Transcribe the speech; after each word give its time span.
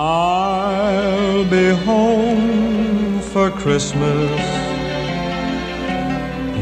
I'll 0.00 1.44
be 1.50 1.74
home 1.84 3.20
for 3.32 3.50
Christmas. 3.50 4.30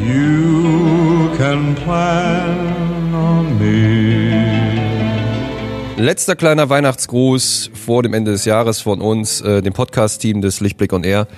You 0.02 1.30
can 1.36 1.74
plan 1.74 3.14
on 3.14 3.58
me. 3.58 4.32
Letzter 6.02 6.34
kleiner 6.34 6.70
Weihnachtsgruß 6.70 7.72
vor 7.74 8.02
dem 8.02 8.14
Ende 8.14 8.30
des 8.30 8.46
Jahres 8.46 8.80
von 8.80 9.02
uns, 9.02 9.42
äh, 9.42 9.60
dem 9.60 9.74
Podcast-Team 9.74 10.40
des 10.40 10.60
Lichtblick 10.60 10.94
on 10.94 11.04
Air. 11.04 11.28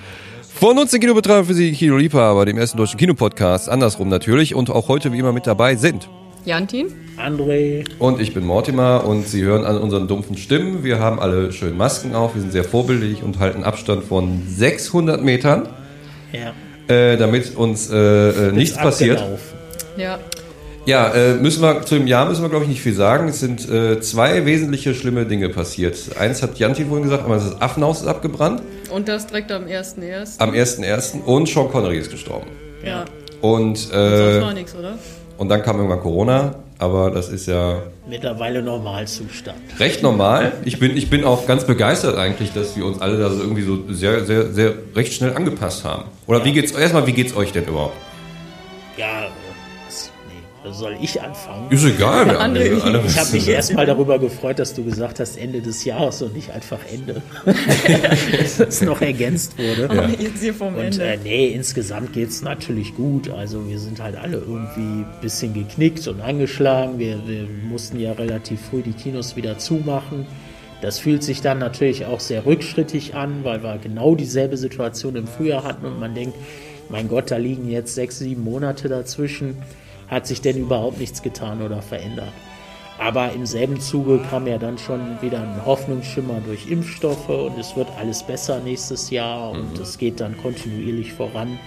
Von 0.54 0.78
uns 0.78 0.92
den 0.92 1.00
Kinobetreiber 1.00 1.46
für 1.46 1.54
Sie, 1.54 1.72
Kinoliebhaber, 1.72 2.46
dem 2.46 2.58
ersten 2.58 2.78
deutschen 2.78 2.98
Kinopodcast, 2.98 3.68
andersrum 3.68 4.08
natürlich. 4.08 4.54
Und 4.54 4.70
auch 4.70 4.86
heute 4.86 5.12
wie 5.12 5.18
immer 5.18 5.32
mit 5.32 5.48
dabei 5.48 5.74
sind 5.74 6.08
Jantin? 6.44 6.86
André. 7.18 7.84
Und 7.98 8.20
ich 8.20 8.32
bin 8.34 8.44
Mortimer 8.46 9.04
und 9.04 9.26
Sie 9.26 9.42
hören 9.42 9.64
an 9.64 9.76
unseren 9.78 10.06
dumpfen 10.08 10.36
Stimmen. 10.36 10.84
Wir 10.84 10.98
haben 11.00 11.18
alle 11.18 11.52
schön 11.52 11.76
Masken 11.76 12.14
auf, 12.14 12.34
wir 12.34 12.40
sind 12.42 12.52
sehr 12.52 12.64
vorbildlich 12.64 13.22
und 13.22 13.38
halten 13.38 13.64
Abstand 13.64 14.04
von 14.04 14.42
600 14.48 15.22
Metern, 15.22 15.68
Ja. 16.32 16.52
äh, 16.94 17.16
damit 17.16 17.56
uns 17.56 17.90
äh, 17.90 17.96
äh, 18.48 18.52
nichts 18.52 18.76
passiert. 18.76 19.22
Ja. 19.96 20.18
Ja, 20.86 21.08
äh, 21.12 21.34
müssen 21.34 21.60
wir 21.60 21.82
zu 21.82 21.96
dem 21.96 22.06
Jahr 22.06 22.26
müssen 22.26 22.40
wir 22.40 22.48
glaube 22.48 22.64
ich 22.64 22.70
nicht 22.70 22.80
viel 22.80 22.94
sagen. 22.94 23.28
Es 23.28 23.40
sind 23.40 23.68
äh, 23.68 24.00
zwei 24.00 24.46
wesentliche 24.46 24.94
schlimme 24.94 25.26
Dinge 25.26 25.50
passiert. 25.50 25.96
Eins 26.18 26.42
hat 26.42 26.58
Janti 26.58 26.84
vorhin 26.86 27.02
gesagt, 27.04 27.24
aber 27.24 27.34
das 27.34 27.60
Affenhaus 27.60 28.00
ist 28.00 28.06
abgebrannt 28.06 28.62
Und 28.90 29.06
das 29.08 29.26
direkt 29.26 29.52
am 29.52 29.64
1.1. 29.66 30.38
am 30.38 30.52
1.1. 30.52 31.24
und 31.24 31.46
Sean 31.46 31.68
Connery 31.70 31.98
ist 31.98 32.10
gestorben. 32.10 32.46
Ja. 32.82 33.04
Und, 33.42 33.76
Sonst 33.76 33.92
äh, 33.92 34.40
war 34.40 34.54
nichts, 34.54 34.74
oder? 34.74 34.98
Und 35.38 35.48
dann 35.48 35.62
kam 35.62 35.76
irgendwann 35.76 36.00
Corona, 36.00 36.56
aber 36.78 37.10
das 37.10 37.28
ist 37.28 37.46
ja 37.46 37.82
Mittlerweile 38.08 38.62
Normalzustand. 38.62 39.58
recht 39.78 40.02
normal. 40.02 40.52
Ich 40.64 40.78
bin, 40.78 40.96
ich 40.96 41.10
bin 41.10 41.24
auch 41.24 41.46
ganz 41.46 41.64
begeistert 41.64 42.16
eigentlich, 42.18 42.52
dass 42.52 42.76
wir 42.76 42.84
uns 42.84 43.00
alle 43.00 43.18
da 43.18 43.30
so 43.30 43.40
irgendwie 43.40 43.62
so 43.62 43.78
sehr, 43.88 44.24
sehr, 44.24 44.52
sehr 44.52 44.74
recht 44.94 45.12
schnell 45.12 45.34
angepasst 45.34 45.84
haben. 45.84 46.04
Oder 46.26 46.44
wie 46.44 46.52
geht's, 46.52 46.72
erstmal, 46.72 47.06
wie 47.06 47.12
geht's 47.12 47.34
euch 47.36 47.52
denn 47.52 47.64
überhaupt? 47.64 47.96
Soll 50.72 50.96
ich 51.00 51.20
anfangen. 51.20 51.70
Ist 51.70 51.84
egal, 51.84 52.26
wir 52.26 52.40
alle, 52.40 52.60
André. 52.60 52.80
alle 52.80 53.02
Ich 53.06 53.18
habe 53.18 53.32
mich 53.32 53.48
erstmal 53.48 53.86
darüber 53.86 54.18
gefreut, 54.18 54.58
dass 54.58 54.74
du 54.74 54.84
gesagt 54.84 55.20
hast 55.20 55.36
Ende 55.36 55.60
des 55.60 55.84
Jahres 55.84 56.22
und 56.22 56.34
nicht 56.34 56.50
einfach 56.50 56.78
Ende. 56.92 57.22
dass 58.38 58.56
das 58.58 58.80
noch 58.82 59.00
ergänzt 59.00 59.58
wurde. 59.58 59.90
Aber 59.90 60.08
jetzt 60.08 60.40
hier 60.40 60.54
vom 60.54 60.74
Und 60.74 60.80
Ende. 60.80 61.04
äh, 61.04 61.18
nee, 61.22 61.48
insgesamt 61.48 62.12
geht 62.12 62.30
es 62.30 62.42
natürlich 62.42 62.94
gut. 62.94 63.30
Also 63.30 63.68
wir 63.68 63.78
sind 63.78 64.00
halt 64.00 64.16
alle 64.16 64.38
irgendwie 64.38 64.80
ein 65.02 65.06
bisschen 65.20 65.54
geknickt 65.54 66.06
und 66.08 66.20
angeschlagen. 66.20 66.98
Wir, 66.98 67.20
wir 67.26 67.46
mussten 67.68 67.98
ja 68.00 68.12
relativ 68.12 68.60
früh 68.70 68.82
die 68.82 68.92
Kinos 68.92 69.36
wieder 69.36 69.58
zumachen. 69.58 70.26
Das 70.80 70.98
fühlt 71.00 71.24
sich 71.24 71.40
dann 71.40 71.58
natürlich 71.58 72.06
auch 72.06 72.20
sehr 72.20 72.46
rückschrittig 72.46 73.14
an, 73.14 73.42
weil 73.42 73.62
wir 73.64 73.78
genau 73.78 74.14
dieselbe 74.14 74.56
Situation 74.56 75.16
im 75.16 75.26
Frühjahr 75.26 75.64
hatten 75.64 75.84
und 75.86 75.98
man 75.98 76.14
denkt, 76.14 76.36
mein 76.88 77.08
Gott, 77.08 77.30
da 77.30 77.36
liegen 77.36 77.68
jetzt 77.68 77.94
sechs, 77.94 78.18
sieben 78.18 78.44
Monate 78.44 78.88
dazwischen. 78.88 79.56
Hat 80.08 80.26
sich 80.26 80.40
denn 80.40 80.56
überhaupt 80.56 80.98
nichts 80.98 81.22
getan 81.22 81.62
oder 81.62 81.82
verändert? 81.82 82.32
Aber 82.98 83.32
im 83.32 83.46
selben 83.46 83.80
Zuge 83.80 84.20
kam 84.28 84.46
ja 84.46 84.58
dann 84.58 84.76
schon 84.76 85.00
wieder 85.20 85.40
ein 85.40 85.64
Hoffnungsschimmer 85.64 86.40
durch 86.44 86.68
Impfstoffe 86.68 87.28
und 87.28 87.56
es 87.58 87.76
wird 87.76 87.88
alles 87.96 88.24
besser 88.24 88.58
nächstes 88.60 89.10
Jahr 89.10 89.52
und 89.52 89.78
es 89.78 89.98
geht 89.98 90.20
dann 90.20 90.36
kontinuierlich 90.36 91.12
voran. 91.12 91.58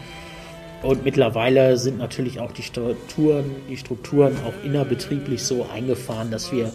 Und 0.84 1.06
mittlerweile 1.06 1.78
sind 1.78 2.00
natürlich 2.00 2.40
auch 2.40 2.52
die 2.52 2.64
Strukturen, 2.64 3.56
die 3.70 3.78
Strukturen 3.78 4.36
auch 4.46 4.66
innerbetrieblich 4.66 5.44
so 5.44 5.66
eingefahren, 5.74 6.32
dass 6.32 6.52
wir 6.52 6.74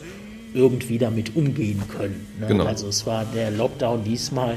irgendwie 0.54 0.96
damit 0.96 1.36
umgehen 1.36 1.82
können. 1.88 2.26
Ne? 2.40 2.46
Genau. 2.46 2.64
Also 2.64 2.88
es 2.88 3.06
war 3.06 3.26
der 3.34 3.50
Lockdown 3.50 4.04
diesmal 4.04 4.56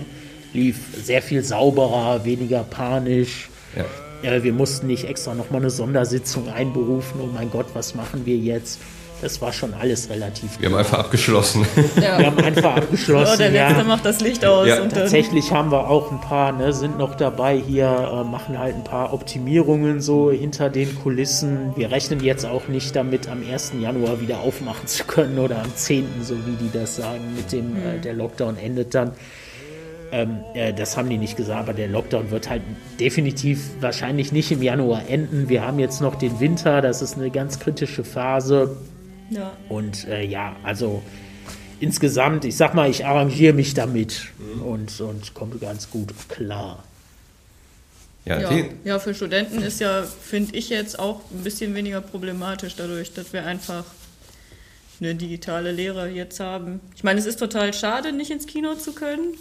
lief 0.53 0.77
sehr 1.03 1.21
viel 1.21 1.43
sauberer, 1.43 2.25
weniger 2.25 2.63
panisch. 2.63 3.49
Ja. 3.75 3.85
Äh, 4.21 4.43
wir 4.43 4.53
mussten 4.53 4.87
nicht 4.87 5.05
extra 5.05 5.33
nochmal 5.33 5.61
eine 5.61 5.69
Sondersitzung 5.69 6.49
einberufen. 6.49 7.21
Oh 7.21 7.29
mein 7.33 7.51
Gott, 7.51 7.67
was 7.73 7.95
machen 7.95 8.25
wir 8.25 8.37
jetzt? 8.37 8.79
Das 9.21 9.41
war 9.41 9.51
schon 9.51 9.73
alles 9.73 10.09
relativ 10.09 10.59
Wir 10.59 10.69
haben 10.69 10.77
einfach 10.77 10.99
abgeschlossen. 10.99 11.65
ja. 11.97 12.19
wir 12.19 12.27
haben 12.27 12.37
einfach 12.37 12.75
oh, 12.75 12.79
abgeschlossen. 12.79 13.37
der 13.37 13.49
Letzte 13.51 13.79
ja. 13.79 13.83
macht 13.83 14.05
das 14.05 14.21
Licht 14.21 14.45
aus. 14.45 14.67
Ja. 14.67 14.85
Tatsächlich 14.85 15.51
haben 15.51 15.71
wir 15.71 15.89
auch 15.89 16.09
ein 16.11 16.21
paar, 16.21 16.53
ne, 16.53 16.71
sind 16.71 16.97
noch 16.97 17.15
dabei 17.15 17.57
hier, 17.57 17.87
äh, 17.87 18.23
machen 18.23 18.57
halt 18.57 18.75
ein 18.75 18.85
paar 18.85 19.11
Optimierungen 19.13 19.99
so 19.99 20.31
hinter 20.31 20.69
den 20.69 20.95
Kulissen. 20.95 21.73
Wir 21.75 21.91
rechnen 21.91 22.23
jetzt 22.23 22.45
auch 22.45 22.69
nicht 22.69 22.95
damit, 22.95 23.27
am 23.27 23.43
1. 23.45 23.73
Januar 23.81 24.21
wieder 24.21 24.39
aufmachen 24.39 24.87
zu 24.87 25.03
können 25.03 25.37
oder 25.37 25.63
am 25.63 25.75
10., 25.75 26.05
so 26.21 26.35
wie 26.35 26.55
die 26.55 26.71
das 26.71 26.95
sagen, 26.95 27.35
mit 27.35 27.51
dem, 27.51 27.75
äh, 27.75 27.99
der 27.99 28.13
Lockdown 28.13 28.57
endet 28.57 28.95
dann. 28.95 29.11
Ähm, 30.11 30.39
äh, 30.53 30.73
das 30.73 30.97
haben 30.97 31.09
die 31.09 31.17
nicht 31.17 31.37
gesagt, 31.37 31.59
aber 31.59 31.73
der 31.73 31.87
Lockdown 31.87 32.31
wird 32.31 32.49
halt 32.49 32.63
definitiv 32.99 33.69
wahrscheinlich 33.79 34.31
nicht 34.31 34.51
im 34.51 34.61
Januar 34.61 35.07
enden. 35.07 35.49
Wir 35.49 35.65
haben 35.65 35.79
jetzt 35.79 36.01
noch 36.01 36.15
den 36.15 36.39
Winter, 36.39 36.81
das 36.81 37.01
ist 37.01 37.15
eine 37.17 37.29
ganz 37.29 37.59
kritische 37.59 38.03
Phase. 38.03 38.77
ja. 39.29 39.51
Und 39.69 40.07
äh, 40.07 40.23
ja, 40.23 40.55
also 40.63 41.03
insgesamt, 41.79 42.45
ich 42.45 42.57
sag 42.57 42.73
mal, 42.73 42.89
ich 42.89 43.05
arrangiere 43.05 43.53
mich 43.53 43.73
damit 43.73 44.27
und, 44.65 44.99
und 44.99 45.33
komme 45.33 45.57
ganz 45.57 45.89
gut 45.89 46.13
klar. 46.27 46.83
Ja, 48.25 48.39
Ja. 48.39 48.65
ja, 48.83 48.99
für 48.99 49.13
Studenten 49.13 49.61
ist 49.61 49.79
ja, 49.79 50.03
finde 50.03 50.55
ich 50.55 50.69
jetzt 50.69 50.99
auch 50.99 51.21
ein 51.31 51.43
bisschen 51.43 51.73
weniger 51.75 52.01
problematisch 52.01 52.75
dadurch, 52.75 53.13
dass 53.13 53.31
wir 53.33 53.45
einfach 53.45 53.85
eine 54.99 55.15
digitale 55.15 55.71
Lehre 55.71 56.09
jetzt 56.09 56.39
haben. 56.39 56.81
Ich 56.95 57.03
meine, 57.03 57.19
es 57.19 57.25
ist 57.25 57.39
total 57.39 57.73
schade, 57.73 58.11
nicht 58.11 58.31
ins 58.31 58.45
Kino 58.45 58.75
zu 58.75 58.91
können. 58.91 59.35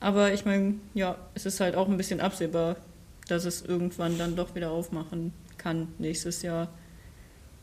Aber 0.00 0.32
ich 0.32 0.44
meine, 0.44 0.74
ja, 0.94 1.16
es 1.34 1.46
ist 1.46 1.60
halt 1.60 1.74
auch 1.74 1.88
ein 1.88 1.96
bisschen 1.96 2.20
absehbar, 2.20 2.76
dass 3.28 3.44
es 3.44 3.62
irgendwann 3.62 4.18
dann 4.18 4.36
doch 4.36 4.54
wieder 4.54 4.70
aufmachen 4.70 5.32
kann 5.58 5.88
nächstes 5.98 6.42
Jahr. 6.42 6.68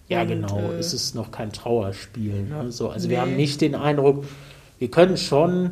Ja, 0.10 0.24
Und, 0.24 0.28
genau. 0.30 0.60
äh, 0.60 0.76
es 0.78 0.94
ist 0.94 1.16
noch 1.16 1.32
kein 1.32 1.52
Trauerspiel. 1.54 2.44
Ne? 2.44 2.72
So, 2.72 2.90
also 2.90 3.08
Nee. 3.08 3.14
wir 3.14 3.22
haben 3.22 3.36
nicht 3.36 3.62
den 3.62 3.76
Eindruck, 3.76 4.26
wir 4.80 4.92
können 4.92 5.16
schon 5.18 5.72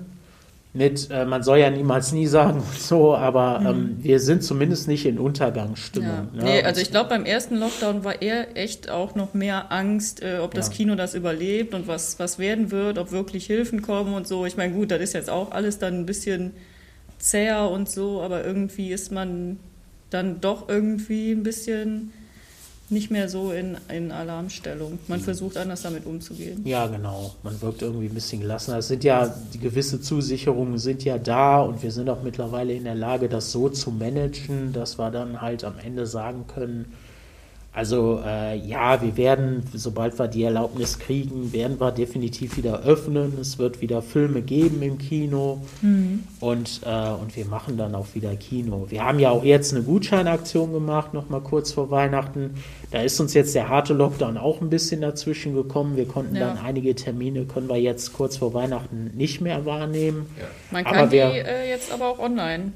mit, 0.74 1.10
äh, 1.12 1.26
man 1.26 1.44
soll 1.44 1.58
ja 1.60 1.70
niemals 1.70 2.14
nie 2.14 2.28
sagen 2.28 2.60
und 2.60 2.80
so, 2.80 3.14
aber 3.14 3.62
ähm, 3.68 3.98
wir 4.00 4.20
sind 4.22 4.42
zumindest 4.42 4.88
nicht 4.88 5.06
in 5.06 5.16
Ja. 5.16 5.22
Untergangsstimmung. 5.22 6.30
Ne? 6.34 6.44
Nee, 6.44 6.64
also 6.64 6.80
ich 6.80 6.92
glaube, 6.92 7.10
beim 7.10 7.26
ersten 7.26 7.58
Lockdown 7.58 8.06
war 8.06 8.22
eher 8.22 8.56
echt 8.56 8.90
auch 8.90 9.14
noch 9.16 9.34
mehr 9.34 9.72
Angst, 9.72 10.22
äh, 10.24 10.38
ob 10.42 10.54
das 10.54 10.68
Ja. 10.68 10.74
Kino 10.74 10.96
das 10.96 11.14
überlebt 11.14 11.74
und 11.74 11.88
was, 11.90 12.20
was 12.20 12.40
werden 12.40 12.72
wird, 12.72 12.98
ob 12.98 13.12
wirklich 13.12 13.46
Hilfen 13.48 13.82
kommen 13.82 14.14
und 14.14 14.28
so. 14.28 14.46
Ich 14.46 14.56
meine, 14.56 14.74
gut, 14.74 14.92
das 14.92 15.02
ist 15.02 15.14
jetzt 15.14 15.30
auch 15.30 15.52
alles 15.52 15.78
dann 15.78 15.96
ein 16.00 16.06
bisschen 16.06 16.54
zäher 17.20 17.70
und 17.70 17.90
so, 17.90 18.22
aber 18.22 18.46
irgendwie 18.46 18.92
ist 18.94 19.12
man 19.12 19.58
dann 20.10 20.40
doch 20.42 20.70
irgendwie 20.70 21.32
ein 21.32 21.44
bisschen 21.44 22.12
nicht 22.92 23.10
mehr 23.12 23.30
so 23.30 23.52
in, 23.52 23.78
in 23.90 24.12
Alarmstellung. 24.12 25.00
Man 25.08 25.20
Mhm. 25.20 25.24
versucht 25.24 25.58
anders 25.58 25.82
damit 25.82 26.06
umzugehen. 26.06 26.62
Ja, 26.66 26.88
genau. 26.88 27.34
Man 27.44 27.62
wirkt 27.62 27.82
irgendwie 27.82 28.08
ein 28.08 28.14
bisschen 28.14 28.42
gelassener. 28.42 28.78
Es 28.80 28.88
sind 28.90 29.04
ja, 29.04 29.34
die 29.54 29.60
gewisse 29.60 30.02
Zusicherungen 30.02 30.78
sind 30.78 31.04
ja 31.04 31.18
da 31.18 31.62
und 31.62 31.82
wir 31.84 31.92
sind 31.92 32.10
auch 32.10 32.22
mittlerweile 32.24 32.74
in 32.74 32.84
der 32.84 32.96
Lage, 32.96 33.30
das 33.30 33.52
so 33.52 33.70
zu 33.70 33.92
managen, 33.92 34.74
dass 34.74 34.98
wir 35.00 35.10
dann 35.12 35.42
halt 35.42 35.64
am 35.64 35.76
Ende 35.84 36.06
sagen 36.06 36.46
können, 36.48 36.92
also 37.74 38.20
äh, 38.26 38.58
ja, 38.58 39.02
wir 39.02 39.16
werden, 39.16 39.64
sobald 39.74 40.20
wir 40.20 40.28
die 40.28 40.44
Erlaubnis 40.44 41.00
kriegen, 41.00 41.54
werden 41.54 41.80
wir 41.80 41.92
definitiv 41.92 42.58
wieder 42.58 42.82
öffnen. 42.84 43.38
Es 43.40 43.60
wird 43.60 43.80
wieder 43.80 44.02
Filme 44.02 44.42
geben 44.42 44.82
im 44.82 44.98
Kino 44.98 45.62
und, 46.42 46.82
äh, 46.86 47.10
und 47.12 47.36
wir 47.36 47.46
machen 47.46 47.78
dann 47.78 47.96
auch 47.96 48.08
wieder 48.14 48.36
Kino. 48.36 48.88
Wir 48.90 49.06
haben 49.06 49.20
ja 49.20 49.30
auch 49.30 49.46
jetzt 49.46 49.74
eine 49.74 49.84
Gutscheinaktion 49.84 50.74
gemacht, 50.74 51.14
noch 51.14 51.30
mal 51.30 51.40
kurz 51.40 51.72
vor 51.72 51.90
Weihnachten. 51.92 52.56
Da 52.92 53.04
ist 53.04 53.18
uns 53.22 53.34
jetzt 53.34 53.56
der 53.56 53.70
harte 53.70 53.94
Lockdown 53.94 54.38
auch 54.38 54.60
ein 54.60 54.70
bisschen 54.70 55.00
dazwischen 55.00 55.54
gekommen. 55.56 55.96
Wir 55.96 56.06
konnten 56.08 56.36
Ja. 56.36 56.48
dann 56.54 56.58
einige 56.58 56.94
Termine, 56.94 57.46
können 57.46 57.70
wir 57.70 57.78
jetzt 57.80 58.12
kurz 58.12 58.36
vor 58.36 58.54
Weihnachten 58.54 59.12
nicht 59.16 59.40
mehr 59.40 59.66
wahrnehmen. 59.66 60.26
Man 60.72 60.86
Aber 60.86 60.96
kann 60.98 61.10
die 61.10 61.16
wir- 61.16 61.46
äh, 61.48 61.70
jetzt 61.70 61.92
aber 61.94 62.10
auch 62.10 62.20
online 62.20 62.74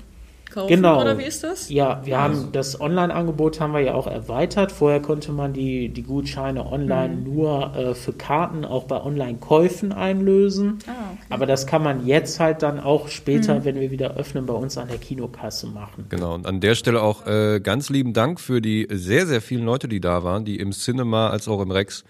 kaufen, 0.56 0.69
Genau. 0.69 1.00
oder 1.00 1.18
wie 1.19 1.24
ist 1.24 1.44
das? 1.44 1.69
Ja, 1.69 2.02
wir 2.06 2.18
haben 2.19 2.52
das 2.52 2.80
Online-Angebot 2.81 3.60
haben 3.60 3.74
wir 3.74 3.81
ja 3.81 3.94
auch 3.94 4.07
erweitert. 4.07 4.72
Vorher 4.72 5.02
konnte 5.02 5.31
man 5.31 5.54
die, 5.54 5.90
die 5.90 6.02
Gutscheine 6.02 6.66
online 6.66 7.16
nur 7.18 7.75
äh, 7.75 7.94
für 7.94 8.13
Karten 8.13 8.66
auch 8.66 8.86
bei 8.86 9.00
Online-Käufen 9.02 9.92
einlösen. 9.92 10.80
Ah, 10.88 10.92
okay. 11.13 11.19
Aber 11.30 11.46
das 11.46 11.68
kann 11.68 11.84
man 11.84 12.07
jetzt 12.07 12.40
halt 12.40 12.63
dann 12.63 12.80
auch 12.80 13.10
später, 13.10 13.66
wenn 13.66 13.80
wir 13.80 13.92
wieder 13.92 14.16
öffnen, 14.16 14.46
bei 14.46 14.54
uns 14.54 14.78
an 14.78 14.88
der 14.88 14.98
Kinokasse 14.98 15.68
machen. 15.68 16.06
Genau, 16.10 16.34
und 16.34 16.48
an 16.48 16.62
der 16.62 16.75
Stelle 16.75 17.01
auch 17.01 17.28
äh, 17.28 17.60
ganz 17.60 17.90
lieben 17.90 18.13
Dank 18.13 18.40
für 18.40 18.62
die 18.62 18.88
sehr, 18.90 19.28
sehr 19.28 19.42
vielen 19.42 19.66
Leute, 19.66 19.88
die 19.88 20.00
da 20.00 20.24
waren, 20.24 20.46
die 20.46 20.58
im 20.58 20.72
Cinema 20.72 21.30
als 21.30 21.48
auch 21.48 21.62
im 21.62 21.72
Rex 21.72 22.06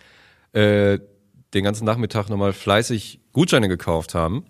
äh, 0.54 1.00
den 1.54 1.64
ganzen 1.64 1.86
Nachmittag 1.86 2.30
nochmal 2.30 2.54
fleißig 2.54 3.22
Gutscheine 3.34 3.68
gekauft 3.68 4.14
haben. 4.14 4.46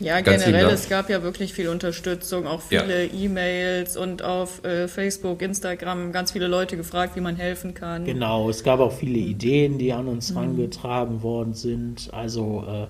Ja, 0.00 0.20
Ganz 0.20 0.44
lieben 0.44 0.58
generell, 0.58 0.74
es 0.74 0.88
gab 0.88 1.08
ja 1.08 1.22
wirklich 1.22 1.54
viel 1.54 1.68
Unterstützung, 1.68 2.46
auch 2.46 2.60
Ja. 2.70 2.82
viele 2.82 3.06
E-Mails 3.06 3.96
und 3.96 4.22
auf 4.22 4.62
äh, 4.64 4.88
Facebook, 4.88 5.40
Instagram 5.40 6.12
ganz 6.12 6.32
viele 6.32 6.48
Leute 6.48 6.76
gefragt, 6.76 7.16
wie 7.16 7.20
man 7.20 7.36
helfen 7.36 7.72
kann. 7.72 8.04
Genau, 8.04 8.50
es 8.50 8.62
gab 8.62 8.80
auch 8.80 8.92
viele 8.92 9.18
Ideen, 9.18 9.78
die 9.78 9.92
an 9.92 10.06
uns 10.06 10.34
herangetragen 10.34 11.22
worden 11.22 11.54
sind. 11.54 12.10
Also 12.12 12.64
äh, 12.68 12.86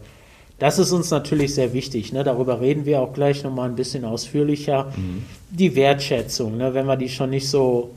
das 0.58 0.78
ist 0.78 0.90
uns 0.90 1.10
natürlich 1.10 1.54
sehr 1.54 1.72
wichtig. 1.74 2.12
Ne? 2.12 2.24
Darüber 2.24 2.60
reden 2.60 2.86
wir 2.86 3.00
auch 3.00 3.12
gleich 3.12 3.44
nochmal 3.44 3.68
ein 3.68 3.76
bisschen 3.76 4.04
ausführlicher. 4.04 4.92
Die 5.50 5.76
Wertschätzung, 5.76 6.56
ne? 6.56 6.74
wenn 6.74 6.86
wir 6.86 6.96
die 6.96 7.08
schon 7.10 7.30
nicht 7.30 7.48
so 7.48 7.90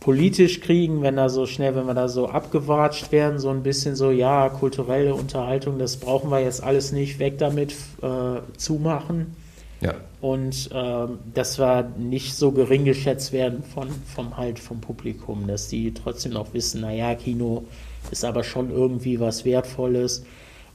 politisch 0.00 0.60
kriegen, 0.60 1.02
wenn 1.02 1.16
da 1.16 1.28
so 1.28 1.46
schnell, 1.46 1.74
wenn 1.74 1.86
wir 1.86 1.94
da 1.94 2.08
so 2.08 2.28
abgewatscht 2.28 3.10
werden, 3.10 3.38
so 3.38 3.50
ein 3.50 3.62
bisschen 3.62 3.96
so, 3.96 4.10
ja, 4.10 4.48
kulturelle 4.48 5.14
Unterhaltung, 5.14 5.78
das 5.78 5.96
brauchen 5.96 6.30
wir 6.30 6.40
jetzt 6.40 6.62
alles 6.62 6.92
nicht, 6.92 7.18
weg 7.18 7.38
damit, 7.38 7.72
äh, 8.02 8.40
zumachen. 8.56 9.34
Ja. 9.80 9.94
Und 10.20 10.70
ähm, 10.72 11.18
dass 11.34 11.58
wir 11.58 11.92
nicht 11.96 12.34
so 12.34 12.50
gering 12.50 12.84
geschätzt 12.84 13.32
werden 13.32 13.62
von, 13.62 13.88
vom 14.14 14.36
halt 14.36 14.58
vom 14.58 14.80
Publikum, 14.80 15.46
dass 15.46 15.68
die 15.68 15.94
trotzdem 15.94 16.32
noch 16.32 16.52
wissen, 16.52 16.80
naja, 16.80 17.14
Kino 17.14 17.64
ist 18.10 18.24
aber 18.24 18.42
schon 18.42 18.70
irgendwie 18.70 19.20
was 19.20 19.44
Wertvolles 19.44 20.24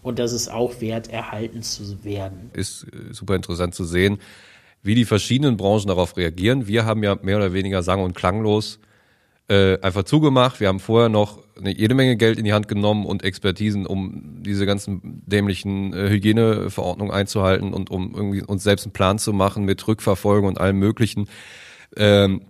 und 0.04 0.20
dass 0.20 0.32
es 0.32 0.48
auch 0.48 0.80
wert, 0.80 1.10
erhalten 1.10 1.64
zu 1.64 2.04
werden. 2.04 2.52
Ist 2.54 2.86
äh, 2.94 3.14
super 3.14 3.36
interessant 3.36 3.76
zu 3.76 3.84
sehen, 3.84 4.20
wie 4.84 4.96
die 4.96 5.06
verschiedenen 5.06 5.58
Branchen 5.58 5.88
darauf 5.88 6.16
reagieren. 6.16 6.68
Wir 6.68 6.86
haben 6.86 7.04
ja 7.04 7.18
mehr 7.22 7.38
oder 7.38 7.54
weniger 7.54 7.84
sang- 7.84 8.04
und 8.04 8.16
klanglos 8.16 8.80
äh, 9.50 9.80
einfach 9.82 10.04
zugemacht. 10.04 10.60
Wir 10.60 10.68
haben 10.68 10.80
vorher 10.80 11.10
noch 11.10 11.40
eine, 11.58 11.76
jede 11.76 11.96
Menge 11.96 12.16
Geld 12.16 12.38
in 12.38 12.46
die 12.46 12.54
Hand 12.54 12.68
genommen 12.68 13.06
und 13.06 13.24
Expertisen, 13.24 13.86
um 13.86 14.42
diese 14.42 14.66
ganzen 14.66 15.22
dämlichen 15.26 15.94
äh, 15.94 16.10
Hygieneverordnungen 16.10 17.14
einzuhalten 17.14 17.74
und 17.74 17.92
um 17.92 18.14
irgendwie 18.16 18.42
uns 18.42 18.64
selbst 18.64 18.86
einen 18.86 18.94
Plan 18.94 19.20
zu 19.20 19.34
machen 19.34 19.66
mit 19.66 19.86
Rückverfolgung 19.88 20.48
und 20.48 20.60
allem 20.60 20.80
Möglichen. 20.80 21.28
Ähm, 21.96 22.42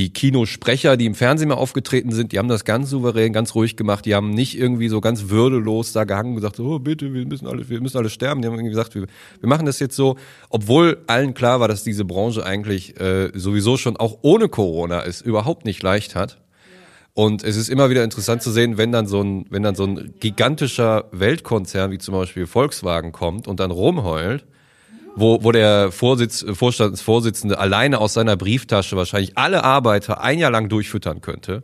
die 0.00 0.14
Kinosprecher, 0.14 0.96
die 0.96 1.04
im 1.04 1.14
Fernsehen 1.14 1.50
mal 1.50 1.56
aufgetreten 1.56 2.10
sind, 2.12 2.32
die 2.32 2.38
haben 2.38 2.48
das 2.48 2.64
ganz 2.64 2.88
souverän, 2.88 3.34
ganz 3.34 3.54
ruhig 3.54 3.76
gemacht. 3.76 4.06
Die 4.06 4.14
haben 4.14 4.30
nicht 4.30 4.58
irgendwie 4.58 4.88
so 4.88 5.02
ganz 5.02 5.28
würdelos 5.28 5.92
da 5.92 6.04
gehangen 6.04 6.30
und 6.30 6.36
gesagt, 6.36 6.58
oh 6.58 6.78
bitte, 6.78 7.12
wir 7.12 7.26
müssen 7.26 7.46
alle, 7.46 7.68
wir 7.68 7.82
müssen 7.82 7.98
alle 7.98 8.08
sterben. 8.08 8.40
Die 8.40 8.48
haben 8.48 8.54
irgendwie 8.54 8.70
gesagt, 8.70 8.94
wir, 8.94 9.02
wir 9.02 9.48
machen 9.48 9.66
das 9.66 9.78
jetzt 9.78 9.94
so, 9.94 10.16
obwohl 10.48 11.02
allen 11.06 11.34
klar 11.34 11.60
war, 11.60 11.68
dass 11.68 11.84
diese 11.84 12.06
Branche 12.06 12.46
eigentlich 12.46 12.98
äh, 12.98 13.30
sowieso 13.34 13.76
schon 13.76 13.98
auch 13.98 14.20
ohne 14.22 14.48
Corona 14.48 15.04
es 15.04 15.20
überhaupt 15.20 15.66
nicht 15.66 15.82
leicht 15.82 16.14
hat. 16.14 16.38
Und 17.12 17.44
es 17.44 17.58
ist 17.58 17.68
immer 17.68 17.90
wieder 17.90 18.02
interessant 18.02 18.40
zu 18.40 18.52
sehen, 18.52 18.78
wenn 18.78 18.92
dann 18.92 19.06
so 19.06 19.20
ein, 19.20 19.44
wenn 19.50 19.62
dann 19.62 19.74
so 19.74 19.84
ein 19.84 20.14
gigantischer 20.18 21.10
Weltkonzern 21.12 21.90
wie 21.90 21.98
zum 21.98 22.14
Beispiel 22.14 22.46
Volkswagen 22.46 23.12
kommt 23.12 23.46
und 23.46 23.60
dann 23.60 23.70
rumheult, 23.70 24.46
wo, 25.16 25.42
wo 25.42 25.52
der 25.52 25.92
Vorsitz, 25.92 26.44
Vorstandsvorsitzende 26.52 27.58
alleine 27.58 27.98
aus 27.98 28.14
seiner 28.14 28.36
Brieftasche 28.36 28.96
wahrscheinlich 28.96 29.36
alle 29.36 29.64
Arbeiter 29.64 30.20
ein 30.22 30.38
Jahr 30.38 30.50
lang 30.50 30.68
durchfüttern 30.68 31.20
könnte 31.20 31.62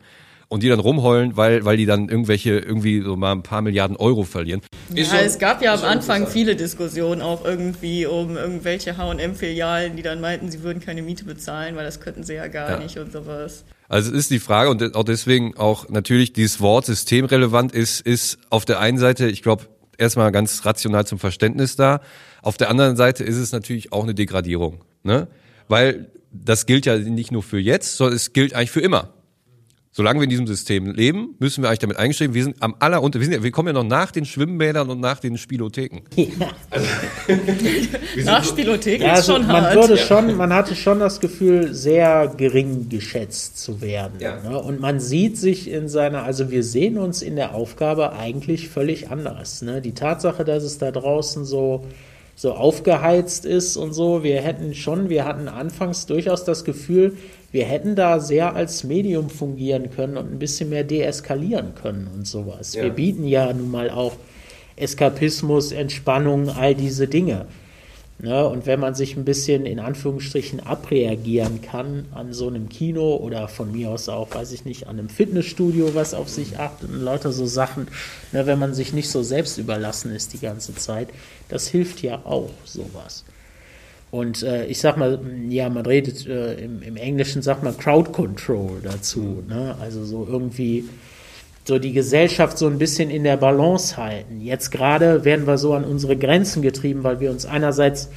und 0.49 0.63
die 0.63 0.69
dann 0.69 0.79
rumheulen, 0.79 1.37
weil, 1.37 1.65
weil 1.65 1.77
die 1.77 1.87
dann 1.87 2.09
irgendwelche, 2.09 2.59
irgendwie 2.59 3.01
so 3.03 3.17
mal 3.17 3.33
ein 3.33 3.43
paar 3.43 3.63
Milliarden 3.63 3.97
Euro 3.97 4.23
verlieren. 4.25 4.61
Ja, 4.95 5.05
schon- 5.05 5.19
es 5.19 5.39
gab 5.39 5.61
ja 5.63 5.75
am 5.75 5.83
Anfang 5.83 6.27
viele 6.29 6.55
Diskussionen 6.55 7.21
auch 7.23 7.45
irgendwie 7.45 8.07
um 8.07 8.37
irgendwelche 8.37 8.97
H&M-Filialen, 8.97 9.97
die 9.97 10.03
dann 10.03 10.21
meinten, 10.21 10.51
sie 10.51 10.63
würden 10.63 10.81
keine 10.81 11.03
Miete 11.03 11.25
bezahlen, 11.25 11.75
weil 11.77 11.85
das 11.85 12.01
könnten 12.01 12.23
sie 12.25 12.35
ja 12.35 12.47
gar 12.49 12.71
Ja. 12.73 12.79
nicht 12.79 12.97
und 12.99 13.13
sowas. 13.13 13.65
Also 13.89 14.11
es 14.11 14.17
ist 14.17 14.31
die 14.31 14.39
Frage 14.41 14.71
und 14.71 14.95
auch 14.97 15.05
deswegen 15.05 15.57
auch 15.57 15.89
natürlich 15.89 16.33
dieses 16.33 16.61
Wort 16.61 16.87
systemrelevant 16.87 17.73
ist, 17.73 18.01
ist 18.01 18.39
auf 18.51 18.65
der 18.65 18.81
einen 18.81 18.99
Seite, 18.99 19.29
ich 19.29 19.43
glaube, 19.43 19.65
erstmal 19.99 20.33
ganz 20.33 20.65
rational 20.65 21.07
zum 21.07 21.19
Verständnis 21.19 21.77
da. 21.77 22.01
Auf 22.43 22.57
der 22.57 22.71
anderen 22.71 22.97
Seite 22.97 23.25
ist 23.25 23.37
es 23.37 23.53
natürlich 23.53 23.93
auch 23.93 24.05
eine 24.05 24.15
Degradierung, 24.15 24.85
ne? 25.03 25.29
Weil 25.69 26.11
das 26.31 26.67
gilt 26.67 26.87
ja 26.87 26.97
nicht 26.97 27.33
nur 27.33 27.43
für 27.43 27.59
jetzt, 27.59 27.97
sondern 27.97 28.17
es 28.17 28.33
gilt 28.33 28.55
eigentlich 28.55 28.71
für 28.71 28.81
immer. 28.81 29.15
Solange 29.97 30.21
wir 30.21 30.25
in 30.25 30.31
diesem 30.31 30.47
System 30.47 30.91
leben, 30.91 31.37
müssen 31.39 31.63
wir 31.63 31.69
eigentlich 31.69 31.79
damit 31.79 31.97
eingeschrieben, 31.97 32.35
wir 32.35 32.45
sind 32.45 32.63
am 32.63 32.77
aller 32.81 33.03
unter, 33.03 33.19
wir, 33.19 33.25
sind 33.25 33.33
ja, 33.33 33.43
wir 33.43 33.51
kommen 33.51 33.69
ja 33.69 33.73
noch 33.73 33.83
nach 33.83 34.11
den 34.11 34.27
Schwimmbädern 34.27 34.91
und 34.91 35.01
nach 35.01 35.21
den 35.21 35.39
Spielotheken. 35.39 36.03
Nach 38.25 38.45
Spielothek 38.45 39.01
Ja, 39.01 39.13
ist 39.15 39.21
also 39.21 39.33
schon 39.37 39.47
man 39.47 39.63
hart. 39.63 39.75
würde 39.75 39.97
schon, 39.97 40.37
man 40.37 40.53
hatte 40.53 40.75
schon 40.75 40.99
das 40.99 41.19
Gefühl, 41.21 41.73
sehr 41.73 42.29
gering 42.37 42.91
geschätzt 42.91 43.59
zu 43.59 43.81
werden. 43.81 44.21
Ja. 44.21 44.39
Ne? 44.43 44.61
Und 44.61 44.81
man 44.81 45.01
sieht 45.01 45.39
sich 45.39 45.71
in 45.71 45.89
seiner, 45.89 46.25
also 46.25 46.51
wir 46.51 46.63
sehen 46.63 46.99
uns 46.99 47.23
in 47.23 47.35
der 47.35 47.55
Aufgabe 47.55 48.13
eigentlich 48.13 48.69
völlig 48.69 49.11
anders. 49.11 49.63
Ne? 49.63 49.81
Die 49.81 49.95
Tatsache, 49.95 50.45
dass 50.45 50.63
es 50.63 50.77
da 50.77 50.91
draußen 50.91 51.47
so 51.47 51.87
so 52.39 52.53
aufgeheizt 52.53 53.47
ist 53.47 53.79
und 53.79 53.95
so, 53.95 54.23
wir 54.23 54.43
hätten 54.43 54.75
schon, 54.75 55.09
wir 55.09 55.25
hatten 55.25 55.49
anfangs 55.49 56.05
durchaus 56.05 56.45
das 56.45 56.65
Gefühl, 56.65 57.17
wir 57.57 57.65
hätten 57.65 57.97
da 57.97 58.21
sehr 58.21 58.55
als 58.55 58.85
Medium 58.85 59.31
fungieren 59.31 59.91
können 59.91 60.19
und 60.19 60.31
ein 60.31 60.39
bisschen 60.39 60.69
mehr 60.69 60.85
deeskalieren 60.85 61.75
können 61.75 62.07
und 62.15 62.27
sowas. 62.27 62.75
Ja. 62.75 62.83
Wir 62.83 62.91
bieten 62.91 63.27
ja 63.27 63.51
nun 63.51 63.71
mal 63.71 63.89
auch 63.89 64.13
Eskapismus, 64.77 65.73
Entspannung, 65.73 66.51
all 66.51 66.75
diese 66.75 67.09
Dinge. 67.09 67.47
Ne, 68.19 68.47
und 68.47 68.67
wenn 68.67 68.79
man 68.79 68.95
sich 68.95 69.17
ein 69.17 69.25
bisschen 69.25 69.65
in 69.65 69.79
Anführungsstrichen 69.79 70.61
abreagieren 70.61 71.63
kann 71.63 72.07
an 72.15 72.35
so 72.35 72.49
einem 72.49 72.69
Kino 72.69 73.17
oder 73.17 73.49
von 73.49 73.73
mir 73.73 73.91
aus 73.91 74.11
auch, 74.11 74.35
weiß 74.35 74.53
ich 74.53 74.67
nicht, 74.67 74.87
an 74.87 74.99
einem 74.99 75.09
Fitnessstudio, 75.09 75.95
was 75.95 76.13
auf 76.13 76.29
sich 76.29 76.59
achtet 76.59 76.91
und 76.91 77.01
lauter 77.01 77.33
so 77.33 77.47
Sachen, 77.47 77.89
ne, 78.33 78.47
wenn 78.47 78.59
man 78.59 78.75
sich 78.75 78.93
nicht 78.93 79.09
so 79.09 79.23
selbst 79.23 79.57
überlassen 79.57 80.15
ist 80.15 80.35
die 80.35 80.41
ganze 80.41 80.75
Zeit, 80.75 81.09
das 81.49 81.69
hilft 81.69 82.03
ja 82.03 82.21
auch 82.25 82.51
sowas. 82.67 83.25
Und 84.17 84.43
äh, 84.43 84.65
ich 84.65 84.81
sag 84.81 84.97
mal, 84.97 85.21
ja, 85.51 85.69
man 85.69 85.85
redet 85.85 86.27
äh, 86.27 86.55
im, 86.55 86.81
im 86.81 86.97
Englischen, 86.97 87.43
sagt 87.43 87.63
man 87.63 87.77
Crowd 87.77 88.13
Control 88.13 88.81
dazu. 88.83 89.43
Ne? 89.47 89.77
Also 89.79 90.07
so 90.07 90.27
irgendwie 90.27 90.85
so 91.65 91.79
die 91.79 91.93
Gesellschaft 91.93 92.57
so 92.57 92.67
ein 92.67 92.79
bisschen 92.79 93.11
in 93.11 93.25
der 93.25 93.37
Balance 93.37 93.99
halten. 93.99 94.41
Jetzt 94.41 94.71
gerade 94.71 95.27
werden 95.27 95.47
wir 95.47 95.59
so 95.59 95.75
an 95.75 95.85
unsere 95.85 96.17
Grenzen 96.17 96.63
getrieben, 96.63 97.05
weil 97.05 97.21
wir 97.21 97.31
uns 97.31 97.45
einerseits 97.45 98.09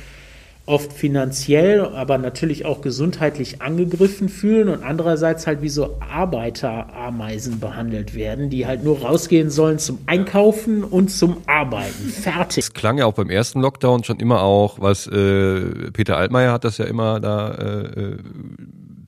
oft 0.70 0.94
finanziell, 0.94 1.82
aber 1.82 2.20
natürlich 2.20 2.64
auch 2.64 2.82
gesundheitlich 2.82 3.60
angegriffen 3.60 4.30
fühlen 4.30 4.70
und 4.70 4.84
andererseits 4.84 5.48
halt 5.48 5.64
wie 5.64 5.70
so 5.70 5.98
Arbeiterameisen 6.00 7.60
behandelt 7.60 8.14
werden, 8.14 8.52
die 8.52 8.68
halt 8.68 8.84
nur 8.84 9.00
rausgehen 9.00 9.50
sollen 9.50 9.80
zum 9.80 9.98
Einkaufen 10.06 10.84
und 10.84 11.10
zum 11.10 11.38
Arbeiten. 11.48 12.10
Fertig. 12.10 12.66
Es 12.66 12.74
klang 12.74 13.00
ja 13.00 13.08
auch 13.08 13.16
beim 13.16 13.32
ersten 13.32 13.62
Lockdown 13.62 14.04
schon 14.04 14.20
immer 14.20 14.44
auch, 14.44 14.80
was 14.80 15.08
äh, 15.08 15.92
Peter 15.92 16.18
Altmaier 16.18 16.54
hat 16.54 16.64
das 16.64 16.78
ja 16.78 16.86
immer 16.86 17.20
da 17.20 17.50
äh, 17.50 18.02
äh, 18.02 18.18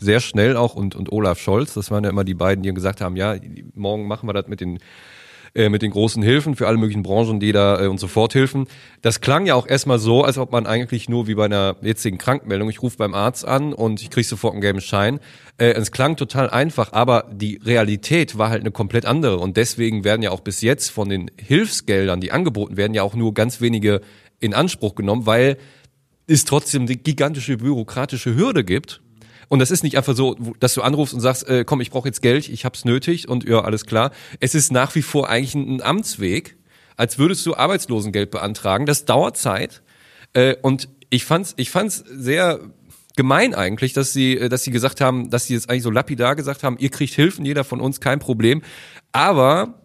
sehr 0.02 0.20
schnell 0.20 0.58
auch 0.58 0.74
und, 0.74 0.96
und 0.96 1.12
Olaf 1.12 1.40
Scholz, 1.40 1.76
das 1.76 1.92
waren 1.92 2.04
ja 2.04 2.10
immer 2.10 2.24
die 2.24 2.34
beiden, 2.34 2.64
die 2.64 2.74
gesagt 2.74 3.02
haben, 3.02 3.16
ja, 3.16 3.36
morgen 3.76 4.08
machen 4.08 4.28
wir 4.28 4.34
das 4.34 4.48
mit 4.48 4.62
den 4.62 4.80
äh, 5.54 5.68
mit 5.68 5.82
den 5.82 5.92
großen 5.92 6.24
Hilfen 6.24 6.56
für 6.56 6.68
alle 6.68 6.78
möglichen 6.78 7.04
Branchen, 7.04 7.42
die 7.42 7.52
da 7.52 7.84
äh, 7.84 7.88
uns 7.88 8.00
sofort 8.00 8.36
helfen. 8.36 8.68
Das 9.02 9.20
klang 9.20 9.46
ja 9.46 9.56
auch 9.56 9.68
erstmal 9.68 10.00
so, 10.00 10.24
als 10.24 10.38
ob 10.38 10.52
man 10.54 10.66
eigentlich 10.66 11.10
nur 11.10 11.28
wie 11.28 11.36
bei 11.36 11.46
einer 11.46 11.76
jetzigen 11.82 12.18
Krankmeldung, 12.18 12.70
ich 12.70 12.82
rufe 12.82 12.98
beim 12.98 13.14
Arzt 13.14 13.46
an 13.46 13.74
und 13.74 14.02
ich 14.02 14.10
kriege 14.10 14.26
sofort 14.26 14.54
einen 14.54 14.62
gelben 14.62 14.80
Schein. 14.80 15.20
Äh, 15.58 15.72
es 15.72 15.92
klang 15.92 16.16
total 16.16 16.50
einfach, 16.50 16.94
aber 16.94 17.26
die 17.32 17.60
Realität 17.64 18.38
war 18.38 18.50
halt 18.50 18.62
eine 18.62 18.72
komplett 18.72 19.06
andere 19.06 19.40
und 19.40 19.58
deswegen 19.58 20.06
werden 20.06 20.22
ja 20.22 20.32
auch 20.32 20.40
bis 20.40 20.62
jetzt 20.62 20.90
von 20.90 21.10
den 21.10 21.30
Hilfsgeldern, 21.38 22.22
die 22.22 22.32
angeboten 22.32 22.78
werden, 22.78 22.94
ja 22.94 23.04
auch 23.04 23.16
nur 23.16 23.34
ganz 23.34 23.60
wenige 23.60 24.00
in 24.40 24.54
Anspruch 24.54 24.96
genommen, 24.96 25.26
weil 25.26 25.58
es 26.28 26.46
trotzdem 26.46 26.86
die 26.86 26.98
gigantische 26.98 27.58
bürokratische 27.58 28.36
Hürde 28.36 28.64
gibt. 28.64 29.02
Und 29.52 29.60
das 29.60 29.70
ist 29.70 29.84
nicht 29.84 29.98
einfach 29.98 30.16
so, 30.16 30.36
dass 30.62 30.76
du 30.76 30.82
anrufst 30.82 31.14
und 31.14 31.20
sagst, 31.20 31.46
äh, 31.50 31.66
komm, 31.66 31.82
ich 31.82 31.92
brauche 31.92 32.08
jetzt 32.08 32.22
Geld, 32.22 32.48
ich 32.48 32.64
hab's 32.64 32.86
nötig 32.86 33.28
und 33.28 33.44
ja, 33.44 33.60
alles 33.60 33.86
klar. 33.86 34.12
Es 34.40 34.56
ist 34.56 34.72
nach 34.72 34.96
wie 34.96 35.02
vor 35.02 35.28
eigentlich 35.28 35.56
ein, 35.56 35.76
ein 35.76 35.82
Amtsweg, 35.82 36.56
als 36.96 37.20
würdest 37.20 37.46
du 37.46 37.54
Arbeitslosengeld 37.54 38.32
beantragen. 38.32 38.86
Das 38.86 39.04
dauert 39.04 39.36
Zeit. 39.36 39.82
Äh, 40.32 40.56
und 40.62 40.88
ich 41.10 41.26
fand's, 41.26 41.54
ich 41.58 41.70
fand's 41.70 41.98
sehr 41.98 42.62
gemein 43.18 43.54
eigentlich, 43.54 43.92
dass 43.92 44.14
sie, 44.14 44.38
äh, 44.38 44.48
dass 44.48 44.64
sie 44.64 44.72
gesagt 44.72 45.02
haben, 45.02 45.30
dass 45.30 45.48
sie 45.48 45.56
jetzt 45.56 45.70
eigentlich 45.70 45.84
so 45.84 45.92
lapidar 45.92 46.38
gesagt 46.38 46.64
haben, 46.64 46.78
ihr 46.80 46.90
kriegt 46.90 47.14
Hilfen, 47.14 47.44
jeder 47.44 47.66
von 47.66 47.82
uns, 47.82 48.00
kein 48.00 48.20
Problem. 48.20 48.62
Aber 49.12 49.82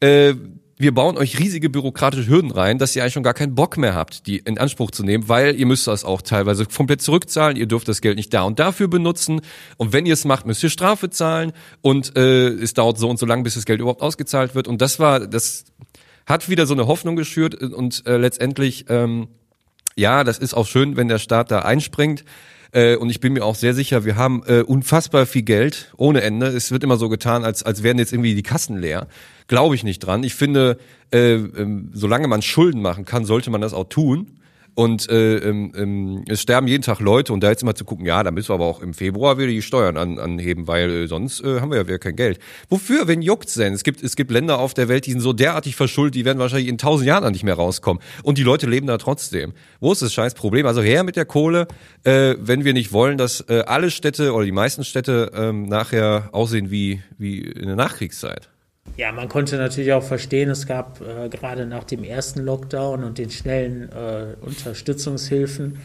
äh, 0.00 0.34
wir 0.80 0.94
bauen 0.94 1.18
euch 1.18 1.38
riesige 1.38 1.68
bürokratische 1.68 2.26
Hürden 2.26 2.50
rein, 2.50 2.78
dass 2.78 2.96
ihr 2.96 3.02
eigentlich 3.02 3.12
schon 3.12 3.22
gar 3.22 3.34
keinen 3.34 3.54
Bock 3.54 3.76
mehr 3.76 3.94
habt, 3.94 4.26
die 4.26 4.38
in 4.38 4.56
Anspruch 4.56 4.90
zu 4.90 5.04
nehmen, 5.04 5.28
weil 5.28 5.54
ihr 5.54 5.66
müsst 5.66 5.86
das 5.86 6.06
auch 6.06 6.22
teilweise 6.22 6.64
komplett 6.64 7.02
zurückzahlen, 7.02 7.58
ihr 7.58 7.66
dürft 7.66 7.86
das 7.86 8.00
Geld 8.00 8.16
nicht 8.16 8.32
da 8.32 8.44
und 8.44 8.58
dafür 8.58 8.88
benutzen. 8.88 9.42
Und 9.76 9.92
wenn 9.92 10.06
ihr 10.06 10.14
es 10.14 10.24
macht, 10.24 10.46
müsst 10.46 10.62
ihr 10.62 10.70
Strafe 10.70 11.10
zahlen. 11.10 11.52
Und 11.82 12.16
äh, 12.16 12.48
es 12.48 12.72
dauert 12.72 12.98
so 12.98 13.10
und 13.10 13.18
so 13.18 13.26
lang, 13.26 13.42
bis 13.42 13.54
das 13.54 13.66
Geld 13.66 13.80
überhaupt 13.80 14.00
ausgezahlt 14.00 14.54
wird. 14.54 14.68
Und 14.68 14.80
das 14.80 14.98
war, 14.98 15.20
das 15.20 15.66
hat 16.24 16.48
wieder 16.48 16.64
so 16.64 16.72
eine 16.72 16.86
Hoffnung 16.86 17.14
geschürt. 17.14 17.54
Und 17.56 18.06
äh, 18.06 18.16
letztendlich, 18.16 18.86
ähm, 18.88 19.28
ja, 19.96 20.24
das 20.24 20.38
ist 20.38 20.54
auch 20.54 20.66
schön, 20.66 20.96
wenn 20.96 21.08
der 21.08 21.18
Staat 21.18 21.50
da 21.50 21.60
einspringt. 21.60 22.24
Äh, 22.72 22.96
und 22.96 23.10
ich 23.10 23.20
bin 23.20 23.32
mir 23.32 23.44
auch 23.44 23.54
sehr 23.56 23.74
sicher, 23.74 24.04
wir 24.04 24.16
haben 24.16 24.42
äh, 24.46 24.62
unfassbar 24.62 25.26
viel 25.26 25.42
Geld 25.42 25.92
ohne 25.96 26.22
Ende. 26.22 26.46
Es 26.46 26.70
wird 26.70 26.84
immer 26.84 26.96
so 26.96 27.08
getan, 27.08 27.44
als, 27.44 27.62
als 27.62 27.82
wären 27.82 27.98
jetzt 27.98 28.12
irgendwie 28.12 28.34
die 28.34 28.42
Kassen 28.42 28.78
leer. 28.78 29.08
Glaube 29.48 29.74
ich 29.74 29.82
nicht 29.82 29.98
dran. 30.00 30.22
Ich 30.22 30.34
finde, 30.34 30.78
äh, 31.12 31.34
ähm, 31.34 31.90
solange 31.92 32.28
man 32.28 32.42
Schulden 32.42 32.80
machen 32.80 33.04
kann, 33.04 33.24
sollte 33.24 33.50
man 33.50 33.60
das 33.60 33.74
auch 33.74 33.88
tun. 33.88 34.39
Und 34.74 35.08
äh, 35.10 35.36
ähm, 35.36 35.72
ähm, 35.76 36.24
es 36.28 36.40
sterben 36.40 36.66
jeden 36.66 36.82
Tag 36.82 37.00
Leute 37.00 37.32
und 37.32 37.42
da 37.42 37.50
jetzt 37.50 37.62
immer 37.62 37.74
zu 37.74 37.84
gucken, 37.84 38.06
ja, 38.06 38.22
da 38.22 38.30
müssen 38.30 38.50
wir 38.50 38.54
aber 38.54 38.66
auch 38.66 38.80
im 38.80 38.94
Februar 38.94 39.38
wieder 39.38 39.48
die 39.48 39.62
Steuern 39.62 39.96
an, 39.96 40.18
anheben, 40.18 40.66
weil 40.66 40.90
äh, 40.90 41.06
sonst 41.06 41.42
äh, 41.42 41.60
haben 41.60 41.70
wir 41.70 41.78
ja 41.78 41.86
wieder 41.86 41.98
kein 41.98 42.16
Geld. 42.16 42.38
Wofür? 42.68 43.08
Wen 43.08 43.22
juckt's 43.22 43.54
denn? 43.54 43.72
Es 43.72 43.82
gibt, 43.82 44.02
es 44.02 44.16
gibt 44.16 44.30
Länder 44.30 44.58
auf 44.58 44.74
der 44.74 44.88
Welt, 44.88 45.06
die 45.06 45.12
sind 45.12 45.20
so 45.20 45.32
derartig 45.32 45.76
verschuldet, 45.76 46.14
die 46.14 46.24
werden 46.24 46.38
wahrscheinlich 46.38 46.68
in 46.68 46.78
tausend 46.78 47.06
Jahren 47.06 47.30
nicht 47.32 47.44
mehr 47.44 47.54
rauskommen. 47.54 48.02
Und 48.22 48.38
die 48.38 48.42
Leute 48.42 48.66
leben 48.66 48.86
da 48.86 48.98
trotzdem. 48.98 49.52
Wo 49.80 49.92
ist 49.92 50.02
das 50.02 50.12
scheiß 50.12 50.34
Problem? 50.34 50.66
Also 50.66 50.82
her 50.82 51.04
mit 51.04 51.16
der 51.16 51.24
Kohle, 51.24 51.66
äh, 52.04 52.34
wenn 52.38 52.64
wir 52.64 52.72
nicht 52.72 52.92
wollen, 52.92 53.18
dass 53.18 53.40
äh, 53.48 53.64
alle 53.66 53.90
Städte 53.90 54.32
oder 54.32 54.44
die 54.44 54.52
meisten 54.52 54.84
Städte 54.84 55.32
ähm, 55.34 55.64
nachher 55.64 56.28
aussehen 56.32 56.70
wie, 56.70 57.02
wie 57.18 57.40
in 57.40 57.66
der 57.66 57.76
Nachkriegszeit. 57.76 58.48
Ja, 58.96 59.12
man 59.12 59.28
konnte 59.28 59.56
natürlich 59.56 59.92
auch 59.92 60.02
verstehen, 60.02 60.50
es 60.50 60.66
gab 60.66 61.00
äh, 61.00 61.28
gerade 61.28 61.66
nach 61.66 61.84
dem 61.84 62.04
ersten 62.04 62.40
Lockdown 62.40 63.04
und 63.04 63.18
den 63.18 63.30
schnellen 63.30 63.88
äh, 63.90 64.34
Unterstützungshilfen 64.44 65.78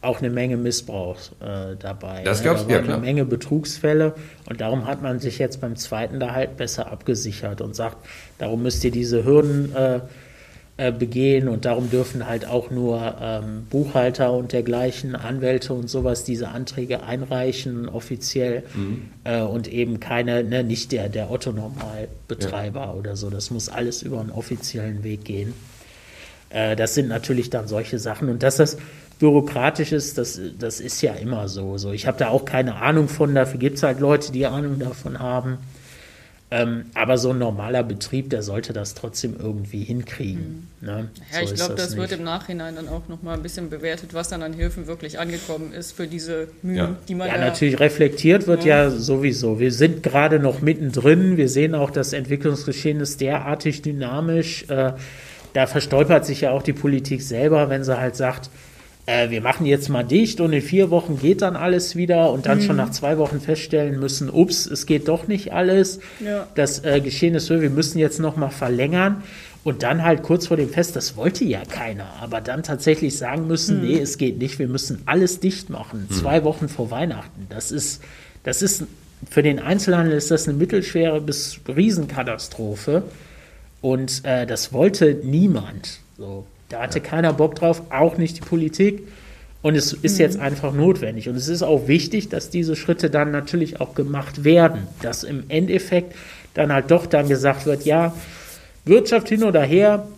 auch 0.00 0.18
eine 0.18 0.30
Menge 0.30 0.56
Missbrauch 0.56 1.16
äh, 1.40 1.76
dabei. 1.78 2.22
Das 2.24 2.42
gab's, 2.42 2.66
da 2.66 2.72
ja, 2.72 2.80
klar. 2.80 2.96
eine 2.96 3.06
Menge 3.06 3.24
Betrugsfälle 3.24 4.14
und 4.48 4.60
darum 4.60 4.86
hat 4.86 5.00
man 5.00 5.20
sich 5.20 5.38
jetzt 5.38 5.60
beim 5.60 5.76
zweiten 5.76 6.18
da 6.18 6.32
halt 6.32 6.56
besser 6.56 6.90
abgesichert 6.90 7.60
und 7.60 7.76
sagt, 7.76 7.98
darum 8.38 8.62
müsst 8.62 8.82
ihr 8.84 8.90
diese 8.90 9.24
Hürden 9.24 9.72
äh, 10.82 10.90
begehen 10.90 11.46
und 11.48 11.64
darum 11.64 11.90
dürfen 11.90 12.26
halt 12.26 12.44
auch 12.44 12.70
nur 12.72 13.14
ähm, 13.20 13.66
Buchhalter 13.70 14.32
und 14.32 14.52
dergleichen, 14.52 15.14
Anwälte 15.14 15.74
und 15.74 15.88
sowas 15.88 16.24
diese 16.24 16.48
Anträge 16.48 17.04
einreichen 17.04 17.88
offiziell 17.88 18.64
Mhm. 18.74 19.02
äh, 19.22 19.42
und 19.42 19.68
eben 19.68 20.00
keine, 20.00 20.42
ne, 20.42 20.64
nicht 20.64 20.90
der, 20.90 21.08
der 21.08 21.30
Otto-Normalbetreiber 21.30 22.94
oder 22.96 23.14
so. 23.14 23.30
Das 23.30 23.52
muss 23.52 23.68
alles 23.68 24.02
über 24.02 24.20
einen 24.20 24.30
offiziellen 24.30 25.04
Weg 25.04 25.24
gehen. 25.24 25.54
Äh, 26.50 26.74
das 26.74 26.94
sind 26.94 27.08
natürlich 27.08 27.48
dann 27.50 27.68
solche 27.68 28.00
Sachen 28.00 28.28
und 28.28 28.42
dass 28.42 28.56
das 28.56 28.76
bürokratisch 29.20 29.92
ist, 29.92 30.18
das, 30.18 30.40
das 30.58 30.80
ist 30.80 31.00
ja 31.00 31.12
immer 31.12 31.46
so. 31.48 31.78
so. 31.78 31.92
Ich 31.92 32.08
habe 32.08 32.18
da 32.18 32.28
auch 32.30 32.44
keine 32.44 32.76
Ahnung 32.76 33.08
von, 33.08 33.36
dafür 33.36 33.60
gibt 33.60 33.76
es 33.76 33.84
halt 33.84 34.00
Leute, 34.00 34.32
die 34.32 34.46
Ahnung 34.46 34.80
davon 34.80 35.20
haben. 35.20 35.58
Ähm, 36.54 36.84
aber 36.92 37.16
so 37.16 37.30
ein 37.30 37.38
normaler 37.38 37.82
Betrieb, 37.82 38.28
der 38.28 38.42
sollte 38.42 38.74
das 38.74 38.92
trotzdem 38.92 39.36
irgendwie 39.40 39.82
hinkriegen. 39.84 40.68
Ne? 40.82 41.04
Mhm. 41.04 41.08
Ja, 41.32 41.38
so 41.38 41.44
ich 41.44 41.54
glaube, 41.54 41.74
das, 41.76 41.96
wird 41.96 42.10
nicht. 42.10 42.18
im 42.18 42.24
Nachhinein 42.24 42.76
dann 42.76 42.88
auch 42.90 43.08
nochmal 43.08 43.36
ein 43.36 43.42
bisschen 43.42 43.70
bewertet, 43.70 44.12
was 44.12 44.28
dann 44.28 44.42
an 44.42 44.52
Hilfen 44.52 44.86
wirklich 44.86 45.18
angekommen 45.18 45.72
ist 45.72 45.92
für 45.92 46.06
diese 46.06 46.48
Mühen, 46.62 46.76
Ja. 46.76 46.96
die 47.08 47.14
man 47.14 47.28
Ja, 47.28 47.38
natürlich 47.38 47.80
reflektiert 47.80 48.46
wird 48.46 48.66
ja. 48.66 48.90
sowieso. 48.90 49.60
Wir 49.60 49.72
sind 49.72 50.02
gerade 50.02 50.40
noch 50.40 50.60
mittendrin. 50.60 51.38
Wir 51.38 51.48
sehen 51.48 51.74
auch, 51.74 51.90
das 51.90 52.12
Entwicklungsgeschehen 52.12 53.00
ist 53.00 53.22
derartig 53.22 53.80
dynamisch. 53.80 54.68
Äh, 54.68 54.92
da 55.54 55.66
verstolpert 55.66 56.26
sich 56.26 56.42
ja 56.42 56.50
auch 56.50 56.62
die 56.62 56.74
Politik 56.74 57.22
selber, 57.22 57.70
wenn 57.70 57.82
sie 57.82 57.98
halt 57.98 58.14
sagt, 58.16 58.50
äh, 59.12 59.30
wir 59.30 59.40
machen 59.40 59.66
jetzt 59.66 59.88
mal 59.88 60.02
dicht 60.02 60.40
und 60.40 60.52
in 60.52 60.62
vier 60.62 60.90
Wochen 60.90 61.18
geht 61.18 61.42
dann 61.42 61.56
alles 61.56 61.96
wieder 61.96 62.30
und 62.32 62.46
dann 62.46 62.62
schon 62.62 62.76
nach 62.76 62.90
zwei 62.90 63.18
Wochen 63.18 63.40
feststellen 63.40 64.00
müssen, 64.00 64.30
ups, 64.30 64.66
es 64.66 64.86
geht 64.86 65.08
doch 65.08 65.28
nicht 65.28 65.52
alles. 65.52 66.00
Ja. 66.20 66.46
Das 66.54 66.84
äh, 66.84 67.00
Geschehen 67.00 67.34
ist 67.34 67.46
so, 67.46 67.60
wir 67.60 67.70
müssen 67.70 67.98
jetzt 67.98 68.20
noch 68.20 68.36
mal 68.36 68.50
verlängern. 68.50 69.22
Und 69.64 69.84
dann 69.84 70.02
halt 70.02 70.24
kurz 70.24 70.48
vor 70.48 70.56
dem 70.56 70.70
Fest, 70.70 70.96
das 70.96 71.16
wollte 71.16 71.44
ja 71.44 71.62
keiner, 71.64 72.14
aber 72.20 72.40
dann 72.40 72.64
tatsächlich 72.64 73.16
sagen 73.16 73.46
müssen, 73.46 73.82
nee, 73.82 73.96
es 73.96 74.18
geht 74.18 74.38
nicht, 74.38 74.58
wir 74.58 74.66
müssen 74.66 75.02
alles 75.06 75.38
dicht 75.38 75.70
machen, 75.70 76.08
zwei 76.10 76.42
Wochen 76.42 76.68
vor 76.68 76.90
Weihnachten. 76.90 77.46
Das 77.48 77.70
ist, 77.70 78.02
das 78.42 78.60
ist, 78.60 78.86
für 79.30 79.44
den 79.44 79.60
Einzelhandel 79.60 80.16
ist 80.16 80.32
das 80.32 80.48
eine 80.48 80.58
mittelschwere 80.58 81.20
bis 81.20 81.60
Riesenkatastrophe. 81.68 83.04
Und 83.80 84.24
äh, 84.24 84.46
das 84.46 84.72
wollte 84.72 85.20
niemand. 85.22 86.00
So, 86.18 86.44
da 86.72 86.80
hatte 86.80 87.00
keiner 87.00 87.32
Bock 87.32 87.54
drauf, 87.54 87.82
auch 87.90 88.16
nicht 88.16 88.38
die 88.38 88.40
Politik. 88.40 89.06
Und 89.62 89.76
es 89.76 89.92
ist 89.92 90.18
jetzt 90.18 90.40
einfach 90.40 90.72
notwendig. 90.72 91.28
Und 91.28 91.36
es 91.36 91.46
ist 91.46 91.62
auch 91.62 91.86
wichtig, 91.86 92.28
dass 92.28 92.50
diese 92.50 92.74
Schritte 92.74 93.10
dann 93.10 93.30
natürlich 93.30 93.80
auch 93.80 93.94
gemacht 93.94 94.42
werden. 94.42 94.88
Dass 95.02 95.22
im 95.22 95.44
Endeffekt 95.48 96.14
dann 96.54 96.72
halt 96.72 96.90
doch 96.90 97.06
dann 97.06 97.28
gesagt 97.28 97.66
wird, 97.66 97.84
ja, 97.84 98.14
Wirtschaft 98.84 99.28
hin 99.28 99.44
oder 99.44 99.62
her, 99.62 100.08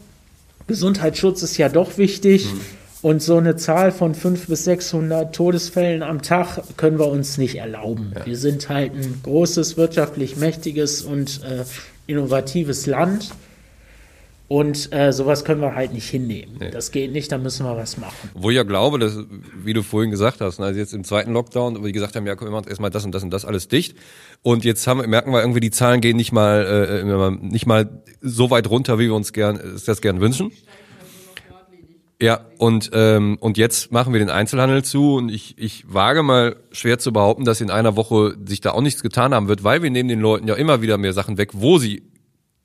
Gesundheitsschutz 0.67 1.43
ist 1.43 1.59
ja 1.59 1.69
doch 1.69 1.99
wichtig. 1.99 2.47
Und 3.03 3.23
so 3.23 3.37
eine 3.37 3.57
Zahl 3.57 3.93
von 3.93 4.15
500 4.15 4.49
bis 4.49 4.65
600 4.65 5.35
Todesfällen 5.35 6.03
am 6.03 6.23
Tag 6.23 6.63
können 6.79 6.99
wir 6.99 7.09
uns 7.09 7.37
nicht 7.37 7.57
erlauben. 7.57 8.15
Wir 8.25 8.39
sind 8.39 8.71
halt 8.71 8.95
ein 8.95 9.21
großes, 9.23 9.77
wirtschaftlich 9.77 10.37
mächtiges 10.37 11.03
und 11.03 11.43
äh, 11.43 11.65
innovatives 12.07 12.87
Land. 12.87 13.29
Und 14.47 14.93
äh, 14.93 15.11
sowas 15.11 15.45
können 15.45 15.63
wir 15.63 15.75
halt 15.75 15.95
nicht 15.95 16.09
hinnehmen. 16.09 16.59
Das 16.71 16.91
geht 16.91 17.13
nicht, 17.13 17.33
da 17.33 17.39
müssen 17.39 17.65
wir 17.65 17.77
was 17.79 17.97
machen. 17.97 18.29
Wo 18.35 18.51
ich 18.51 18.57
ja 18.57 18.63
glaube, 18.63 18.99
dass, 18.99 19.19
wie 19.57 19.73
du 19.73 19.83
vorhin 19.83 20.11
gesagt 20.11 20.43
hast, 20.43 20.59
ne, 20.59 20.67
also 20.67 20.79
jetzt 20.79 20.93
im 20.93 21.03
zweiten 21.03 21.33
Lockdown, 21.33 21.81
wo 21.81 21.87
die 21.87 21.93
gesagt 21.93 22.15
haben, 22.15 22.27
ja, 22.27 22.37
komm, 22.37 22.49
wir 22.49 22.53
machen 22.53 22.69
erstmal 22.69 22.91
das 22.91 23.07
und 23.07 23.15
das 23.15 23.23
und 23.23 23.31
das 23.31 23.47
alles 23.47 23.69
dicht. 23.69 23.97
Und 24.43 24.65
jetzt 24.65 24.87
haben, 24.87 25.09
merken 25.09 25.33
wir 25.33 25.41
irgendwie, 25.41 25.61
die 25.61 25.71
Zahlen 25.71 26.03
gehen 26.03 26.17
nicht 26.17 26.31
mal, 26.31 26.67
äh, 26.67 27.01
immer 27.01 27.31
nicht 27.31 27.67
mal 27.67 28.03
so 28.21 28.51
weit 28.51 28.69
runter, 28.69 28.99
wie 28.99 29.05
wir 29.05 29.15
uns 29.15 29.33
gern, 29.33 29.57
äh, 29.57 29.63
das 29.87 30.03
gern 30.03 30.21
wünschen. 30.21 30.53
Ja, 32.21 32.41
und, 32.59 32.91
ähm, 32.93 33.39
und 33.41 33.59
jetzt 33.59 33.93
machen 33.93 34.13
wir 34.13 34.21
den 34.21 34.31
Einzelhandel 34.31 34.85
zu 34.85 35.15
und 35.17 35.31
ich, 35.31 35.59
ich 35.59 35.85
wage 35.93 36.23
mal 36.23 36.57
schwer 36.71 36.99
zu 36.99 37.13
behaupten, 37.13 37.45
dass 37.45 37.61
in 37.61 37.71
einer 37.71 37.97
Woche 37.97 38.37
sich 38.47 38.61
da 38.61 38.73
auch 38.73 38.83
nichts 38.83 39.03
getan 39.03 39.35
haben 39.35 39.49
wird, 39.49 39.65
weil 39.65 39.83
wir 39.83 39.91
nehmen 39.91 40.09
den 40.09 40.21
Leuten 40.21 40.47
ja 40.47 40.55
immer 40.55 40.81
wieder 40.81 40.97
mehr 40.97 41.13
Sachen 41.13 41.39
weg, 41.39 41.51
wo 41.55 41.79
sie 41.79 42.03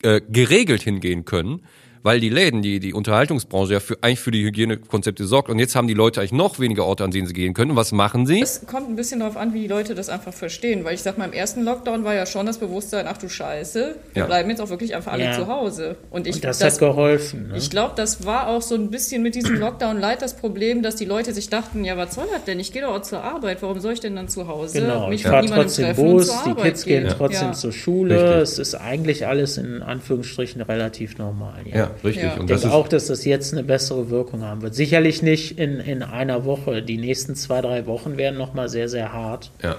äh, 0.03 0.21
geregelt 0.21 0.81
hingehen 0.81 1.25
können, 1.25 1.63
weil 2.03 2.19
die 2.19 2.29
Läden, 2.29 2.61
die, 2.61 2.79
die 2.79 2.93
Unterhaltungsbranche 2.93 3.73
ja 3.73 3.79
für, 3.79 3.97
eigentlich 4.01 4.19
für 4.19 4.31
die 4.31 4.43
Hygienekonzepte 4.43 5.25
sorgt 5.25 5.49
und 5.49 5.59
jetzt 5.59 5.75
haben 5.75 5.87
die 5.87 5.93
Leute 5.93 6.19
eigentlich 6.21 6.31
noch 6.31 6.59
weniger 6.59 6.85
Orte, 6.85 7.03
an 7.03 7.11
denen 7.11 7.27
sie 7.27 7.33
gehen 7.33 7.53
können. 7.53 7.71
Und 7.71 7.77
was 7.77 7.91
machen 7.91 8.25
sie? 8.25 8.41
Es 8.41 8.65
kommt 8.65 8.89
ein 8.89 8.95
bisschen 8.95 9.19
darauf 9.19 9.37
an, 9.37 9.53
wie 9.53 9.61
die 9.61 9.67
Leute 9.67 9.95
das 9.95 10.09
einfach 10.09 10.33
verstehen. 10.33 10.83
Weil 10.83 10.93
ich 10.95 11.01
sag 11.01 11.17
mal, 11.17 11.25
im 11.25 11.33
ersten 11.33 11.63
Lockdown 11.63 12.03
war 12.03 12.13
ja 12.15 12.25
schon 12.25 12.45
das 12.45 12.57
Bewusstsein, 12.57 13.05
ach 13.07 13.17
du 13.17 13.29
Scheiße, 13.29 13.95
wir 14.13 14.19
Ja. 14.21 14.25
bleiben 14.25 14.49
jetzt 14.49 14.61
auch 14.61 14.69
wirklich 14.69 14.95
einfach 14.95 15.13
alle 15.13 15.25
Ja. 15.25 15.33
zu 15.33 15.47
Hause. 15.47 15.95
Und 16.09 16.27
ich, 16.27 16.35
Und 16.35 16.43
das, 16.43 16.63
hat 16.63 16.77
geholfen. 16.79 17.49
Ne? 17.49 17.57
ich 17.57 17.69
glaube, 17.69 17.93
das 17.95 18.25
war 18.25 18.47
auch 18.47 18.61
so 18.61 18.75
ein 18.75 18.89
bisschen 18.89 19.21
mit 19.21 19.35
diesem 19.35 19.59
Lockdown 19.59 19.99
leid 19.99 20.21
das 20.21 20.35
Problem, 20.35 20.81
dass 20.81 20.95
die 20.95 21.05
Leute 21.05 21.33
sich 21.33 21.49
dachten, 21.49 21.83
ja, 21.83 21.97
was 21.97 22.15
soll 22.15 22.25
das 22.31 22.45
denn? 22.45 22.59
Ich 22.59 22.71
gehe 22.71 22.81
doch 22.81 22.95
auch 22.95 23.01
zur 23.01 23.23
Arbeit, 23.23 23.61
warum 23.61 23.79
soll 23.79 23.93
ich 23.93 23.99
denn 23.99 24.15
dann 24.15 24.27
zu 24.29 24.47
Hause 24.47 24.79
Genau, 24.81 25.07
mich 25.09 25.21
ich 25.21 25.27
fahre 25.27 25.43
niemandem 25.43 25.65
trotzdem 25.67 25.85
treffen 25.85 26.11
Bus, 26.11 26.27
zur 26.27 26.35
die 26.45 26.49
Arbeit 26.51 26.63
Kids 26.65 26.85
gehen 26.85 27.03
gehen? 27.03 27.13
trotzdem 27.17 27.47
ja. 27.47 27.53
zur 27.53 27.71
Schule. 27.71 28.15
Richtig. 28.15 28.41
Es 28.41 28.59
ist 28.59 28.75
eigentlich 28.75 29.27
alles 29.27 29.57
in 29.57 29.81
Anführungsstrichen 29.81 30.61
relativ 30.61 31.17
normal. 31.17 31.61
Ja. 31.65 31.88
Ja, 31.89 31.95
richtig. 32.03 32.23
Ja. 32.23 32.33
Und 32.35 32.41
Ich 32.43 32.47
das 32.47 32.61
denke 32.61 32.67
ist, 32.67 32.79
auch, 32.79 32.87
dass 32.87 33.07
das 33.07 33.25
jetzt 33.25 33.53
eine 33.53 33.63
bessere 33.63 34.09
Wirkung 34.09 34.43
haben 34.43 34.61
wird. 34.61 34.75
Sicherlich 34.75 35.21
nicht 35.21 35.57
in, 35.59 35.79
in 35.79 36.03
einer 36.03 36.45
Woche. 36.45 36.81
Die 36.81 36.97
nächsten 36.97 37.35
zwei, 37.35 37.61
drei 37.61 37.85
Wochen 37.85 38.17
werden 38.17 38.37
nochmal 38.37 38.69
sehr, 38.69 38.89
sehr 38.89 39.13
hart. 39.13 39.51
ja. 39.63 39.75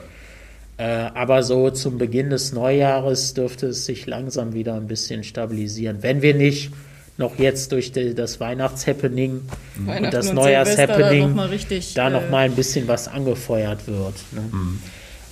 Äh, 0.79 1.11
aber 1.13 1.43
so 1.43 1.69
zum 1.69 1.99
Beginn 1.99 2.31
des 2.31 2.55
Neujahres 2.55 3.35
dürfte 3.35 3.67
es 3.67 3.85
sich 3.85 4.07
langsam 4.07 4.55
wieder 4.55 4.77
ein 4.77 4.87
bisschen 4.87 5.25
stabilisieren. 5.25 5.99
Wenn 6.01 6.23
wir 6.23 6.33
nicht 6.35 6.71
noch 7.19 7.39
jetzt 7.39 7.73
durch 7.73 7.93
die, 7.93 8.15
das 8.15 8.41
Weihnachtshappening 8.41 9.43
und 9.79 9.87
Weihnachten 9.87 10.11
das 10.11 10.31
und 10.31 10.43
Silvester 10.43 10.87
Neujahrshappening 10.87 11.21
da 11.21 11.29
noch 11.29 11.35
mal 11.35 11.49
richtig, 11.49 11.93
da 11.93 12.09
äh, 12.09 12.11
noch 12.11 12.31
mal 12.31 12.47
ein 12.47 12.55
bisschen 12.57 12.89
was 12.89 13.09
angefeuert 13.09 13.87
wird. 13.87 14.15
Ne? 14.33 14.43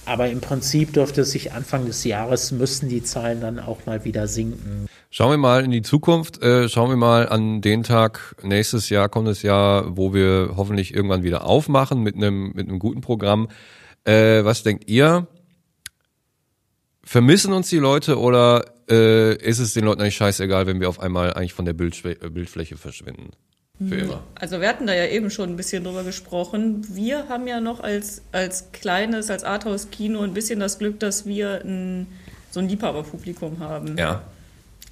Aber 0.09 0.31
im 0.31 0.41
Prinzip 0.41 0.95
dürfte 0.95 1.21
es 1.21 1.33
sich 1.33 1.53
Anfang 1.53 1.85
des 1.85 2.03
Jahres 2.05 2.51
müssen 2.51 2.89
die 2.89 3.03
Zahlen 3.03 3.43
dann 3.43 3.59
auch 3.59 3.85
mal 3.85 4.05
wieder 4.07 4.27
sinken. 4.27 4.87
Schauen 5.11 5.33
wir 5.33 5.37
mal 5.37 5.65
in 5.65 5.71
die 5.71 5.83
Zukunft. 5.83 6.43
Äh, 6.43 6.69
schauen 6.71 6.89
wir 6.89 6.97
mal 6.97 7.29
an 7.29 7.61
den 7.61 7.83
Tag 7.83 8.35
nächstes 8.43 8.89
Jahr, 8.89 9.11
kommendes 9.11 9.43
Jahr, 9.43 9.97
wo 9.97 10.15
wir 10.15 10.55
hoffentlich 10.57 10.95
irgendwann 10.95 11.23
wieder 11.23 11.45
aufmachen 11.45 12.03
mit 12.03 12.17
einem 12.17 12.53
mit 12.55 12.69
einem 12.69 12.79
guten 12.79 13.03
Programm. 13.03 13.49
Äh, 14.05 14.45
was 14.45 14.63
denkt 14.63 14.89
ihr? 14.89 15.27
Vermissen 17.05 17.53
uns 17.53 17.69
die 17.69 17.79
Leute 17.79 18.19
oder 18.19 18.65
äh, 18.91 19.37
ist 19.37 19.59
es 19.59 19.75
den 19.75 19.85
Leuten 19.85 20.01
eigentlich 20.01 20.17
scheißegal, 20.17 20.67
wenn 20.67 20.81
wir 20.81 20.89
auf 20.89 21.01
einmal 21.01 21.35
eigentlich 21.35 21.55
von 21.55 21.67
der 21.67 21.75
Bildfläche 21.75 22.77
verschwinden? 22.77 23.31
Für 23.87 23.95
immer. 23.95 24.23
Also 24.35 24.61
wir 24.61 24.69
hatten 24.69 24.87
da 24.89 24.95
ja 24.95 25.07
eben 25.07 25.31
schon 25.31 25.51
ein 25.51 25.57
bisschen 25.57 25.85
drüber 25.85 26.03
gesprochen. 26.03 26.85
Wir 26.93 27.29
haben 27.29 27.47
ja 27.47 27.61
noch 27.61 27.79
als, 27.79 28.23
als 28.33 28.73
kleines, 28.73 29.31
als 29.31 29.45
Arthouse-Kino 29.45 30.21
ein 30.23 30.35
bisschen 30.35 30.59
das 30.59 30.79
Glück, 30.79 30.99
dass 30.99 31.27
wir 31.27 31.61
ein, 31.65 32.09
so 32.51 32.59
ein 32.59 32.69
Liebhaberpublikum 32.69 33.61
haben. 33.61 33.97
Ja. 33.97 34.23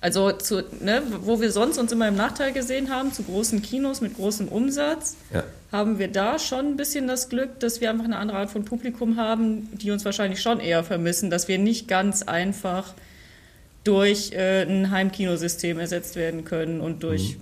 Also 0.01 0.31
zu, 0.31 0.63
ne, 0.81 1.03
wo 1.23 1.41
wir 1.41 1.51
sonst 1.51 1.79
uns 1.79 1.91
immer 1.91 2.07
im 2.07 2.15
Nachteil 2.15 2.53
gesehen 2.53 2.91
haben, 2.91 3.13
zu 3.13 3.25
großen 3.25 3.61
Kinos 3.61 4.01
mit 4.03 4.15
großem 4.15 4.47
Umsatz, 4.47 5.17
Ja. 5.33 5.43
haben 5.73 5.99
wir 5.99 6.07
da 6.09 6.39
schon 6.39 6.67
ein 6.67 6.77
bisschen 6.77 7.09
das 7.09 7.29
Glück, 7.29 7.59
dass 7.59 7.81
wir 7.81 7.91
einfach 7.91 8.05
eine 8.05 8.19
andere 8.19 8.39
Art 8.39 8.51
von 8.51 8.65
Publikum 8.65 9.17
haben, 9.17 9.69
die 9.73 9.91
uns 9.91 10.05
wahrscheinlich 10.05 10.41
schon 10.41 10.61
eher 10.61 10.85
vermissen, 10.85 11.29
dass 11.31 11.49
wir 11.49 11.59
nicht 11.59 11.89
ganz 11.89 12.23
einfach 12.23 12.95
durch 13.83 14.31
äh, 14.33 14.63
ein 14.63 14.93
Heimkinosystem 14.93 15.79
ersetzt 15.81 16.15
werden 16.15 16.45
können 16.45 16.81
und 16.81 17.03
durch 17.03 17.37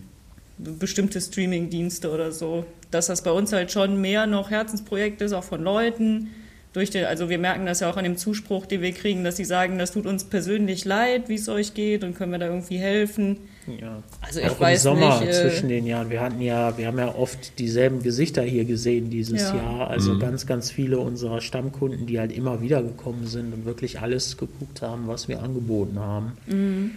bestimmte 0.59 1.21
Streaming-Dienste 1.21 2.11
oder 2.11 2.33
so. 2.33 2.65
Dass 2.91 3.07
das 3.07 3.23
bei 3.23 3.31
uns 3.31 3.53
halt 3.53 3.73
schon 3.73 4.01
mehr 4.01 4.27
noch 4.27 4.51
Herzensprojekt 4.51 5.21
ist, 5.21 5.33
auch 5.33 5.45
von 5.45 5.63
Leuten, 5.63 6.31
durch 6.75 6.91
den, 6.91 7.05
also 7.05 7.29
wir 7.29 7.39
merken 7.39 7.67
das 7.67 7.81
ja 7.81 7.89
auch 7.89 7.97
an 7.97 8.03
dem 8.03 8.17
Zuspruch, 8.17 8.67
den 8.67 8.83
wir 8.83 8.91
kriegen, 8.93 9.23
dass 9.23 9.37
sie 9.37 9.45
sagen, 9.45 9.79
das 9.79 9.93
tut 9.93 10.07
uns 10.07 10.25
persönlich 10.25 10.85
leid, 10.85 11.29
wie 11.29 11.37
es 11.37 11.49
euch 11.49 11.73
geht 11.73 12.03
und 12.03 12.17
können 12.17 12.33
wir 12.33 12.39
da 12.39 12.47
irgendwie 12.47 12.79
helfen. 12.79 13.39
Ja. 13.81 14.03
Also 14.21 14.41
ich 14.41 14.51
auch 14.51 14.59
weiß 14.59 14.85
im 14.85 14.95
Sommer 14.95 15.21
nicht, 15.21 15.29
äh, 15.29 15.33
zwischen 15.33 15.69
den 15.69 15.87
Jahren. 15.87 16.11
Wir 16.11 16.21
hatten 16.21 16.41
ja, 16.41 16.77
wir 16.77 16.89
haben 16.89 16.99
ja 16.99 17.15
oft 17.15 17.61
dieselben 17.61 18.03
Gesichter 18.03 18.43
hier 18.43 18.65
gesehen 18.65 19.09
dieses 19.09 19.41
Ja. 19.41 19.55
Jahr. 19.55 19.89
Also 19.89 20.19
ganz, 20.19 20.47
ganz 20.47 20.73
viele 20.73 20.99
unserer 20.99 21.41
Stammkunden, 21.41 22.07
die 22.07 22.19
halt 22.19 22.33
immer 22.33 22.61
wieder 22.61 22.83
gekommen 22.83 23.29
sind 23.29 23.55
und 23.55 23.65
wirklich 23.65 24.01
alles 24.01 24.37
geguckt 24.37 24.83
haben, 24.83 25.07
was 25.07 25.29
wir 25.29 25.43
angeboten 25.43 26.01
haben. 26.01 26.33
Mhm. 26.47 26.91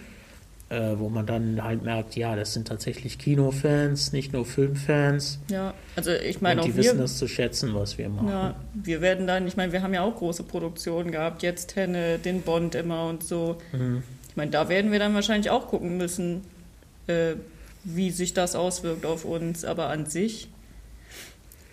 Äh, 0.70 0.98
wo 0.98 1.08
man 1.08 1.24
dann 1.24 1.64
halt 1.64 1.82
merkt, 1.82 2.14
ja, 2.14 2.36
das 2.36 2.52
sind 2.52 2.68
tatsächlich 2.68 3.18
Kinofans, 3.18 4.12
nicht 4.12 4.34
nur 4.34 4.44
Filmfans. 4.44 5.38
Ja, 5.50 5.72
also 5.96 6.10
ich 6.10 6.42
meine 6.42 6.60
auch 6.60 6.66
die 6.66 6.76
wir, 6.76 6.84
wissen 6.84 6.98
das 6.98 7.16
zu 7.16 7.26
schätzen, 7.26 7.74
was 7.74 7.96
wir 7.96 8.10
machen. 8.10 8.28
ja, 8.28 8.54
wir 8.74 9.00
werden 9.00 9.26
dann, 9.26 9.46
ich 9.46 9.56
meine, 9.56 9.72
wir 9.72 9.80
haben 9.80 9.94
ja 9.94 10.02
auch 10.02 10.14
große 10.14 10.42
Produktionen 10.42 11.10
gehabt, 11.10 11.42
jetzt 11.42 11.74
Henne, 11.74 12.18
den 12.18 12.42
Bond 12.42 12.74
immer 12.74 13.06
und 13.06 13.24
so. 13.24 13.56
Mhm. 13.72 14.02
Ich 14.28 14.36
meine, 14.36 14.50
da 14.50 14.68
werden 14.68 14.92
wir 14.92 14.98
dann 14.98 15.14
wahrscheinlich 15.14 15.48
auch 15.48 15.68
gucken 15.68 15.96
müssen, 15.96 16.42
äh, 17.06 17.36
wie 17.84 18.10
sich 18.10 18.34
das 18.34 18.54
auswirkt 18.54 19.06
auf 19.06 19.24
uns, 19.24 19.64
aber 19.64 19.88
an 19.88 20.04
sich 20.04 20.50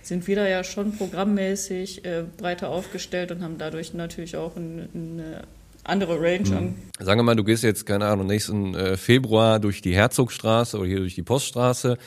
sind 0.04 0.25
wir 0.25 0.38
da 0.38 0.48
ja 0.48 0.64
schon 0.64 0.96
programmmäßig 0.96 2.06
äh, 2.06 2.24
breiter 2.38 2.70
aufgestellt 2.70 3.32
und 3.32 3.44
haben 3.44 3.58
dadurch 3.58 3.94
natürlich 3.94 4.38
auch 4.38 4.56
ein, 4.56 4.88
eine 4.94 5.42
andere 5.86 6.20
Range 6.20 6.56
an. 6.56 6.75
Sagen 7.00 7.20
wir 7.20 7.24
mal, 7.24 7.36
du 7.36 7.44
gehst 7.44 7.63
jetzt, 7.63 7.86
keine 7.86 8.06
Ahnung, 8.06 8.27
nächsten 8.27 8.75
äh, 8.75 8.98
Februar 8.98 9.60
durch 9.60 9.82
die 9.82 9.96
Herzogstraße 9.96 10.77
oder 10.77 10.88
hier 10.88 11.00
durch 11.00 11.15
die 11.15 11.24
Poststraße 11.24 11.98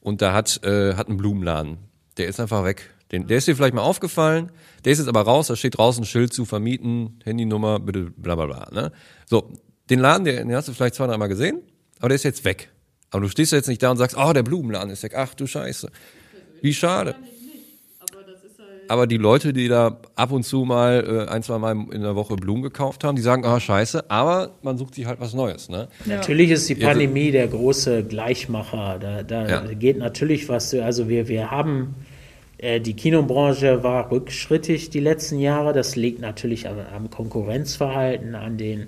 und 0.00 0.22
da 0.22 0.32
hat, 0.32 0.62
äh, 0.64 0.94
hat 0.94 1.08
ein 1.08 1.16
Blumenladen. 1.16 1.78
Der 2.16 2.28
ist 2.28 2.40
einfach 2.40 2.64
weg. 2.64 2.90
Den, 3.12 3.26
der 3.26 3.38
ist 3.38 3.48
dir 3.48 3.56
vielleicht 3.56 3.74
mal 3.74 3.82
aufgefallen, 3.82 4.52
der 4.84 4.92
ist 4.92 4.98
jetzt 4.98 5.08
aber 5.08 5.22
raus, 5.22 5.46
da 5.46 5.56
steht 5.56 5.78
draußen 5.78 6.04
Schild 6.04 6.32
zu 6.32 6.44
vermieten, 6.44 7.20
Handynummer, 7.24 7.80
bitte 7.80 8.10
bla 8.16 8.34
bla 8.34 8.46
bla. 8.46 8.68
Ne? 8.70 8.92
So, 9.26 9.52
den 9.88 10.00
Laden, 10.00 10.24
den, 10.24 10.48
den 10.48 10.56
hast 10.56 10.68
du 10.68 10.72
vielleicht 10.72 10.94
zwei, 10.94 11.06
dreimal 11.06 11.28
gesehen, 11.28 11.62
aber 11.98 12.08
der 12.08 12.16
ist 12.16 12.24
jetzt 12.24 12.44
weg. 12.44 12.70
Aber 13.10 13.22
du 13.22 13.28
stehst 13.30 13.52
jetzt 13.52 13.68
nicht 13.68 13.82
da 13.82 13.90
und 13.90 13.96
sagst, 13.96 14.16
oh, 14.18 14.32
der 14.34 14.42
Blumenladen 14.42 14.90
ist 14.90 15.02
weg, 15.02 15.14
ach 15.16 15.32
du 15.34 15.46
Scheiße. 15.46 15.90
Wie 16.60 16.74
schade. 16.74 17.14
Aber 18.88 19.06
die 19.06 19.16
Leute, 19.18 19.52
die 19.52 19.68
da 19.68 19.98
ab 20.16 20.32
und 20.32 20.44
zu 20.44 20.64
mal 20.64 21.26
äh, 21.28 21.30
ein, 21.30 21.42
zwei 21.42 21.58
Mal 21.58 21.76
in 21.92 22.02
der 22.02 22.16
Woche 22.16 22.36
Blumen 22.36 22.62
gekauft 22.62 23.04
haben, 23.04 23.16
die 23.16 23.22
sagen, 23.22 23.44
ah, 23.44 23.60
scheiße, 23.60 24.10
aber 24.10 24.52
man 24.62 24.78
sucht 24.78 24.94
sich 24.94 25.06
halt 25.06 25.20
was 25.20 25.34
Neues. 25.34 25.68
Ne? 25.68 25.88
Ja. 26.06 26.16
Natürlich 26.16 26.50
ist 26.50 26.68
die 26.68 26.74
Pandemie 26.74 27.30
der 27.30 27.48
große 27.48 28.04
Gleichmacher. 28.04 28.98
Da, 29.00 29.22
da 29.22 29.46
Ja. 29.48 29.60
geht 29.74 29.98
natürlich 29.98 30.48
was. 30.48 30.72
Also 30.74 31.08
wir, 31.08 31.28
wir 31.28 31.50
haben, 31.50 31.94
äh, 32.58 32.80
die 32.80 32.94
Kinobranche 32.94 33.82
war 33.82 34.10
rückschrittig 34.10 34.90
die 34.90 35.00
letzten 35.00 35.38
Jahre. 35.38 35.72
Das 35.72 35.94
liegt 35.96 36.20
natürlich 36.20 36.68
am, 36.68 36.76
am 36.94 37.10
Konkurrenzverhalten, 37.10 38.34
an 38.34 38.56
den, 38.56 38.86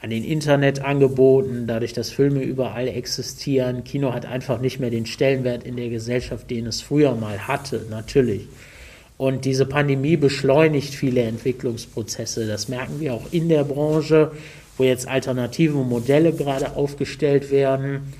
an 0.00 0.10
den 0.10 0.24
Internetangeboten, 0.24 1.66
dadurch, 1.66 1.92
dass 1.92 2.10
Filme 2.10 2.42
überall 2.42 2.88
existieren. 2.88 3.84
Kino 3.84 4.12
hat 4.12 4.26
einfach 4.26 4.60
nicht 4.60 4.78
mehr 4.80 4.90
den 4.90 5.06
Stellenwert 5.06 5.64
in 5.64 5.76
der 5.76 5.88
Gesellschaft, 5.88 6.50
den 6.50 6.66
es 6.66 6.80
früher 6.82 7.14
mal 7.14 7.48
hatte, 7.48 7.86
natürlich. 7.90 8.46
Und 9.18 9.44
diese 9.44 9.64
Pandemie 9.64 10.16
beschleunigt 10.16 10.94
viele 10.94 11.22
Entwicklungsprozesse. 11.22 12.46
Das 12.46 12.68
merken 12.68 13.00
wir 13.00 13.14
auch 13.14 13.32
in 13.32 13.48
der 13.48 13.64
Branche, 13.64 14.32
wo 14.76 14.84
jetzt 14.84 15.08
alternative 15.08 15.78
Modelle 15.78 16.32
gerade 16.32 16.76
aufgestellt 16.76 17.50
werden, 17.50 18.12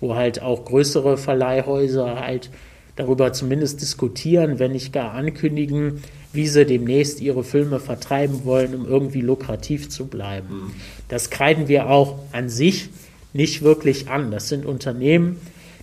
wo 0.00 0.14
halt 0.14 0.42
auch 0.42 0.64
größere 0.64 1.16
Verleihhäuser 1.16 2.20
halt 2.20 2.50
darüber 2.96 3.32
zumindest 3.32 3.80
diskutieren, 3.80 4.60
wenn 4.60 4.72
nicht 4.72 4.92
gar 4.92 5.12
ankündigen, 5.12 6.02
wie 6.32 6.46
sie 6.46 6.64
demnächst 6.64 7.20
ihre 7.20 7.42
Filme 7.42 7.80
vertreiben 7.80 8.44
wollen, 8.44 8.74
um 8.74 8.86
irgendwie 8.86 9.20
lukrativ 9.20 9.88
zu 9.88 10.06
bleiben. 10.06 10.74
Das 11.08 11.30
kreiden 11.30 11.68
wir 11.68 11.90
auch 11.90 12.18
an 12.32 12.48
sich 12.48 12.90
nicht 13.32 13.62
wirklich 13.62 14.08
an. 14.08 14.30
Das 14.30 14.48
sind 14.48 14.64
Unternehmen, 14.64 15.40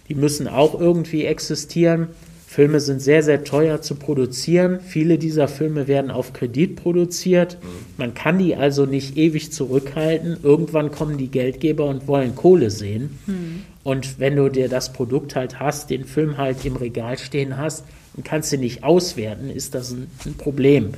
die 0.08 0.16
müssen 0.16 0.48
auch 0.48 0.80
irgendwie 0.80 1.26
existieren. 1.26 2.08
Filme 2.52 2.82
sind 2.82 3.02
sehr, 3.02 3.24
sehr 3.24 3.46
teuer 3.46 3.82
zu 3.82 3.96
produzieren. 3.96 4.82
Viele 4.86 5.18
dieser 5.18 5.48
Filme 5.48 5.88
werden 5.88 6.12
auf 6.12 6.34
Kredit 6.34 6.76
produziert. 6.76 7.58
Man 7.96 8.14
kann 8.14 8.40
die 8.40 8.58
also 8.58 8.86
nicht 8.86 9.16
ewig 9.16 9.54
zurückhalten. 9.54 10.36
Irgendwann 10.44 10.92
kommen 10.92 11.18
die 11.18 11.30
Geldgeber 11.30 11.86
und 11.86 12.10
wollen 12.10 12.36
Kohle 12.36 12.70
sehen. 12.70 13.18
Und 13.86 14.20
wenn 14.20 14.36
du 14.36 14.50
dir 14.50 14.68
das 14.68 14.92
Produkt 14.92 15.38
halt 15.38 15.62
hast, 15.62 15.92
den 15.92 16.04
Film 16.04 16.38
halt 16.38 16.66
im 16.66 16.76
Regal 16.76 17.18
stehen 17.18 17.56
hast 17.56 17.86
und 18.18 18.26
kannst 18.26 18.52
ihn 18.52 18.60
nicht 18.60 18.84
auswerten, 18.84 19.50
ist 19.50 19.74
das 19.74 19.92
ein, 19.92 20.08
ein 20.26 20.34
Problem. 20.34 20.90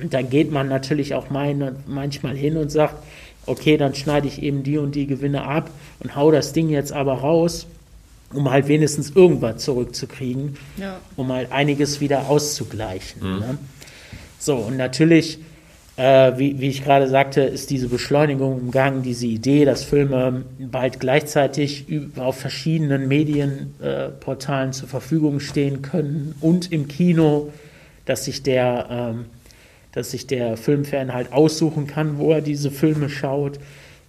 Und 0.00 0.14
dann 0.14 0.30
geht 0.30 0.52
man 0.52 0.68
natürlich 0.68 1.16
auch 1.16 1.30
mein, 1.30 1.74
manchmal 1.88 2.36
hin 2.36 2.56
und 2.56 2.70
sagt, 2.70 3.02
okay, 3.44 3.76
dann 3.76 3.96
schneide 3.96 4.28
ich 4.28 4.40
eben 4.40 4.62
die 4.62 4.78
und 4.78 4.94
die 4.94 5.08
Gewinne 5.08 5.46
ab 5.46 5.68
und 5.98 6.14
hau 6.14 6.30
das 6.30 6.52
Ding 6.52 6.68
jetzt 6.68 6.92
aber 6.92 7.14
raus, 7.14 7.66
um 8.32 8.50
halt 8.50 8.68
wenigstens 8.68 9.10
irgendwas 9.10 9.62
zurückzukriegen, 9.62 10.56
Ja. 10.76 10.98
um 11.16 11.32
halt 11.32 11.52
einiges 11.52 12.00
wieder 12.00 12.28
auszugleichen. 12.28 13.20
Ne? 13.40 13.58
So, 14.38 14.56
und 14.56 14.76
natürlich, 14.76 15.38
äh, 15.96 16.32
wie, 16.36 16.60
wie 16.60 16.68
ich 16.68 16.84
gerade 16.84 17.08
sagte, 17.08 17.40
ist 17.42 17.70
diese 17.70 17.88
Beschleunigung 17.88 18.60
im 18.60 18.70
Gang, 18.70 19.02
diese 19.02 19.26
Idee, 19.26 19.64
dass 19.64 19.84
Filme 19.84 20.44
bald 20.58 21.00
gleichzeitig 21.00 21.86
auf 22.16 22.38
verschiedenen 22.38 23.08
Medienportalen 23.08 24.08
äh, 24.08 24.08
Portalen 24.20 24.72
zur 24.72 24.88
Verfügung 24.88 25.40
stehen 25.40 25.82
können 25.82 26.34
und 26.40 26.70
im 26.72 26.88
Kino, 26.88 27.52
dass 28.04 28.24
sich 28.26 28.42
der, 28.42 28.86
ähm, 28.90 29.24
dass 29.92 30.10
sich 30.10 30.26
der 30.26 30.56
Filmfan 30.56 31.14
halt 31.14 31.32
aussuchen 31.32 31.86
kann, 31.86 32.18
wo 32.18 32.32
er 32.32 32.40
diese 32.42 32.70
Filme 32.70 33.08
schaut. 33.08 33.58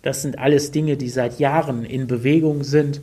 Das 0.02 0.22
sind 0.22 0.38
alles 0.40 0.72
Dinge, 0.72 0.98
die 0.98 1.10
seit 1.10 1.40
Jahren 1.40 1.84
in 1.86 2.08
Bewegung 2.08 2.64
sind. 2.64 3.00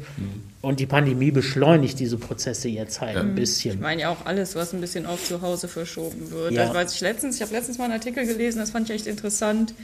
Und 0.64 0.80
die 0.80 0.86
Pandemie 0.86 1.30
beschleunigt 1.30 2.00
diese 2.00 2.16
Prozesse 2.16 2.68
jetzt 2.68 3.00
halt 3.02 3.18
ein 3.18 3.30
Ich 3.30 3.34
bisschen. 3.34 3.80
meine 3.80 4.02
ja 4.02 4.08
auch 4.08 4.24
alles, 4.24 4.54
was 4.54 4.72
ein 4.72 4.80
bisschen 4.80 5.04
auf 5.04 5.22
zu 5.22 5.42
Hause 5.42 5.68
verschoben 5.68 6.30
wird. 6.30 6.52
Ja. 6.52 6.62
Also, 6.62 6.74
weiß 6.74 6.94
ich 6.94 7.00
letztens, 7.02 7.36
ich 7.36 7.42
habe 7.42 7.52
letztens 7.52 7.76
mal 7.76 7.84
einen 7.84 7.92
Artikel 7.92 8.26
gelesen, 8.26 8.60
das 8.60 8.70
fand 8.70 8.88
ich 8.88 8.96
echt 8.96 9.06
interessant. 9.06 9.74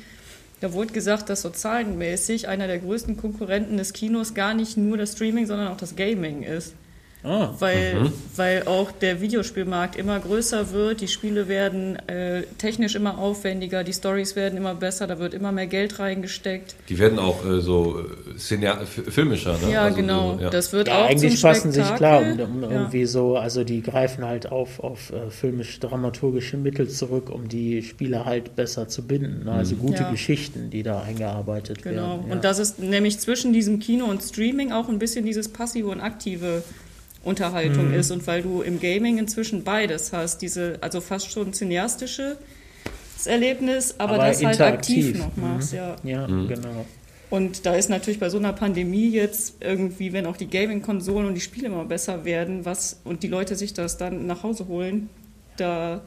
Da 0.60 0.72
wurde 0.72 0.92
gesagt, 0.92 1.28
dass 1.28 1.42
so 1.42 1.50
zahlenmäßig 1.50 2.48
einer 2.48 2.66
der 2.66 2.78
größten 2.78 3.16
Konkurrenten 3.18 3.76
des 3.76 3.92
Kinos 3.92 4.34
gar 4.34 4.54
nicht 4.54 4.76
nur 4.76 4.96
das 4.96 5.12
Streaming, 5.12 5.46
sondern 5.46 5.68
auch 5.68 5.76
das 5.76 5.96
Gaming 5.96 6.42
ist. 6.42 6.74
Ah, 7.22 7.54
Weil, 7.59 8.11
weil 8.37 8.62
auch 8.66 8.90
der 8.92 9.20
Videospielmarkt 9.20 9.96
immer 9.96 10.18
größer 10.18 10.72
wird, 10.72 11.02
die 11.02 11.09
Spiele 11.09 11.48
werden 11.48 11.96
äh, 12.09 12.44
technisch 12.56 12.94
immer 12.94 13.18
aufwendiger, 13.18 13.85
die 13.85 13.92
Stories 13.92 14.37
werden 14.37 14.56
immer 14.56 14.74
besser, 14.74 15.06
da 15.06 15.18
wird 15.18 15.35
immer 15.35 15.52
mehr 15.52 15.66
Geld 15.66 15.98
reingesteckt. 15.98 16.76
Die 16.88 16.98
werden 16.98 17.18
auch 17.18 17.44
äh, 17.44 17.61
so 17.61 18.00
äh, 18.00 18.87
filmischer, 19.11 19.59
ne? 19.59 19.70
Ja, 19.72 19.85
Also 19.85 19.96
genau. 19.96 20.37
So, 20.38 20.44
ja. 20.44 20.50
Das 20.50 20.72
wird 20.72 20.88
Ja, 20.88 21.04
auch 21.04 21.09
eigentlich 21.11 21.38
zum 21.38 21.50
passen 21.50 21.72
sich 21.72 21.94
klar 21.96 22.22
um, 22.22 22.40
um 22.40 22.62
Ja. 22.62 22.70
irgendwie 22.70 23.04
so, 23.04 23.37
also 23.37 23.64
die 23.64 23.83
greifen 23.83 24.24
halt 24.24 24.50
auf, 24.50 24.80
auf 24.80 25.12
äh, 25.12 25.30
filmisch-dramaturgische 25.30 26.56
Mittel 26.56 26.88
zurück, 26.88 27.28
um 27.30 27.48
die 27.48 27.83
Spieler 27.83 28.24
halt 28.24 28.56
besser 28.56 28.88
zu 28.88 29.02
binden. 29.06 29.44
ne? 29.44 29.52
Also 29.52 29.76
gute 29.76 30.04
Ja. 30.04 30.11
Geschichten, 30.11 30.70
die 30.70 30.83
da 30.83 31.02
eingearbeitet 31.02 31.83
Genau. 31.83 32.16
werden. 32.18 32.24
ja. 32.28 32.33
Und 32.35 32.44
das 32.44 32.59
ist 32.59 32.78
nämlich 32.78 33.18
zwischen 33.18 33.52
diesem 33.52 33.78
Kino 33.78 34.06
und 34.06 34.22
Streaming 34.22 34.72
auch 34.72 34.88
ein 34.88 34.98
bisschen 34.98 35.26
dieses 35.26 35.48
passive 35.48 35.88
und 35.88 36.00
aktive 36.00 36.62
Unterhaltung 37.22 37.88
Mhm. 37.88 37.94
ist. 37.94 38.11
Und 38.11 38.26
weil 38.26 38.42
du 38.42 38.62
im 38.62 38.80
Gaming 38.80 39.18
inzwischen 39.18 39.62
beides 39.64 40.12
hast, 40.12 40.42
diese, 40.42 40.78
also 40.80 41.00
fast 41.00 41.30
schon 41.30 41.52
cineastische 41.52 42.38
Erlebnis, 43.26 43.94
aber, 43.98 44.14
Aber 44.14 44.26
das 44.28 44.42
halt 44.42 44.61
aktiv 44.61 45.18
noch 45.18 45.37
machst, 45.37 45.72
Mhm. 45.72 45.78
ja. 45.78 45.96
ja, 46.04 46.26
genau. 46.26 46.87
Und 47.28 47.64
da 47.64 47.74
ist 47.76 47.88
natürlich 47.90 48.18
bei 48.18 48.28
so 48.28 48.38
einer 48.38 48.52
Pandemie 48.52 49.11
jetzt 49.11 49.56
irgendwie, 49.61 50.12
wenn 50.12 50.26
auch 50.26 50.37
die 50.37 50.48
Gaming-Konsolen 50.48 51.26
und 51.28 51.35
die 51.35 51.40
Spiele 51.40 51.66
immer 51.68 51.85
besser 51.85 52.24
werden, 52.24 52.64
was 52.64 53.00
und 53.04 53.22
die 53.22 53.28
Leute 53.28 53.54
sich 53.54 53.72
das 53.74 53.98
dann 53.98 54.26
nach 54.26 54.42
Hause 54.42 54.66
holen, 54.66 55.11
da 55.56 56.00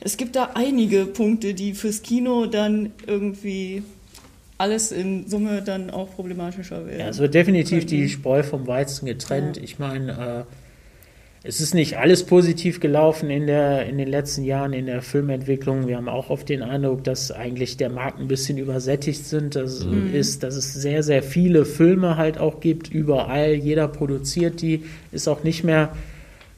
es 0.00 0.16
gibt 0.16 0.36
da 0.36 0.50
einige 0.54 1.06
Punkte, 1.06 1.54
die 1.54 1.74
fürs 1.74 2.02
Kino 2.02 2.46
dann 2.46 2.92
irgendwie 3.06 3.82
alles 4.58 4.92
in 4.92 5.26
Summe 5.28 5.62
dann 5.62 5.90
auch 5.90 6.14
problematischer 6.14 6.86
werden. 6.86 7.00
Ja, 7.00 7.08
es 7.08 7.18
wird 7.18 7.34
definitiv 7.34 7.86
die 7.86 8.08
Spreu 8.08 8.42
vom 8.42 8.66
Weizen 8.66 9.06
getrennt. 9.06 9.58
Ich 9.58 9.78
meine, 9.78 10.46
äh, 10.46 11.48
es 11.48 11.60
ist 11.60 11.74
nicht 11.74 11.96
alles 11.98 12.24
positiv 12.24 12.80
gelaufen 12.80 13.30
in, 13.30 13.46
der, 13.46 13.86
in 13.86 13.98
den 13.98 14.08
letzten 14.08 14.42
Jahren 14.42 14.72
in 14.72 14.86
der 14.86 15.00
Filmentwicklung. 15.02 15.86
Wir 15.86 15.96
haben 15.96 16.08
auch 16.08 16.30
oft 16.30 16.48
den 16.48 16.62
Eindruck, 16.62 17.04
dass 17.04 17.30
eigentlich 17.30 17.76
der 17.76 17.90
Markt 17.90 18.18
ein 18.18 18.26
bisschen 18.28 18.58
übersättigt 18.58 19.24
sind. 19.26 19.54
Das 19.54 19.84
Mhm. 19.84 20.12
ist, 20.12 20.42
dass 20.42 20.56
es 20.56 20.72
sehr, 20.74 21.02
sehr 21.02 21.22
viele 21.22 21.64
Filme 21.64 22.16
halt 22.16 22.38
auch 22.38 22.58
gibt, 22.60 22.88
überall. 22.90 23.52
Jeder 23.54 23.86
produziert 23.86 24.60
die. 24.62 24.84
Ist 25.12 25.28
auch 25.28 25.44
nicht 25.44 25.62
mehr 25.62 25.94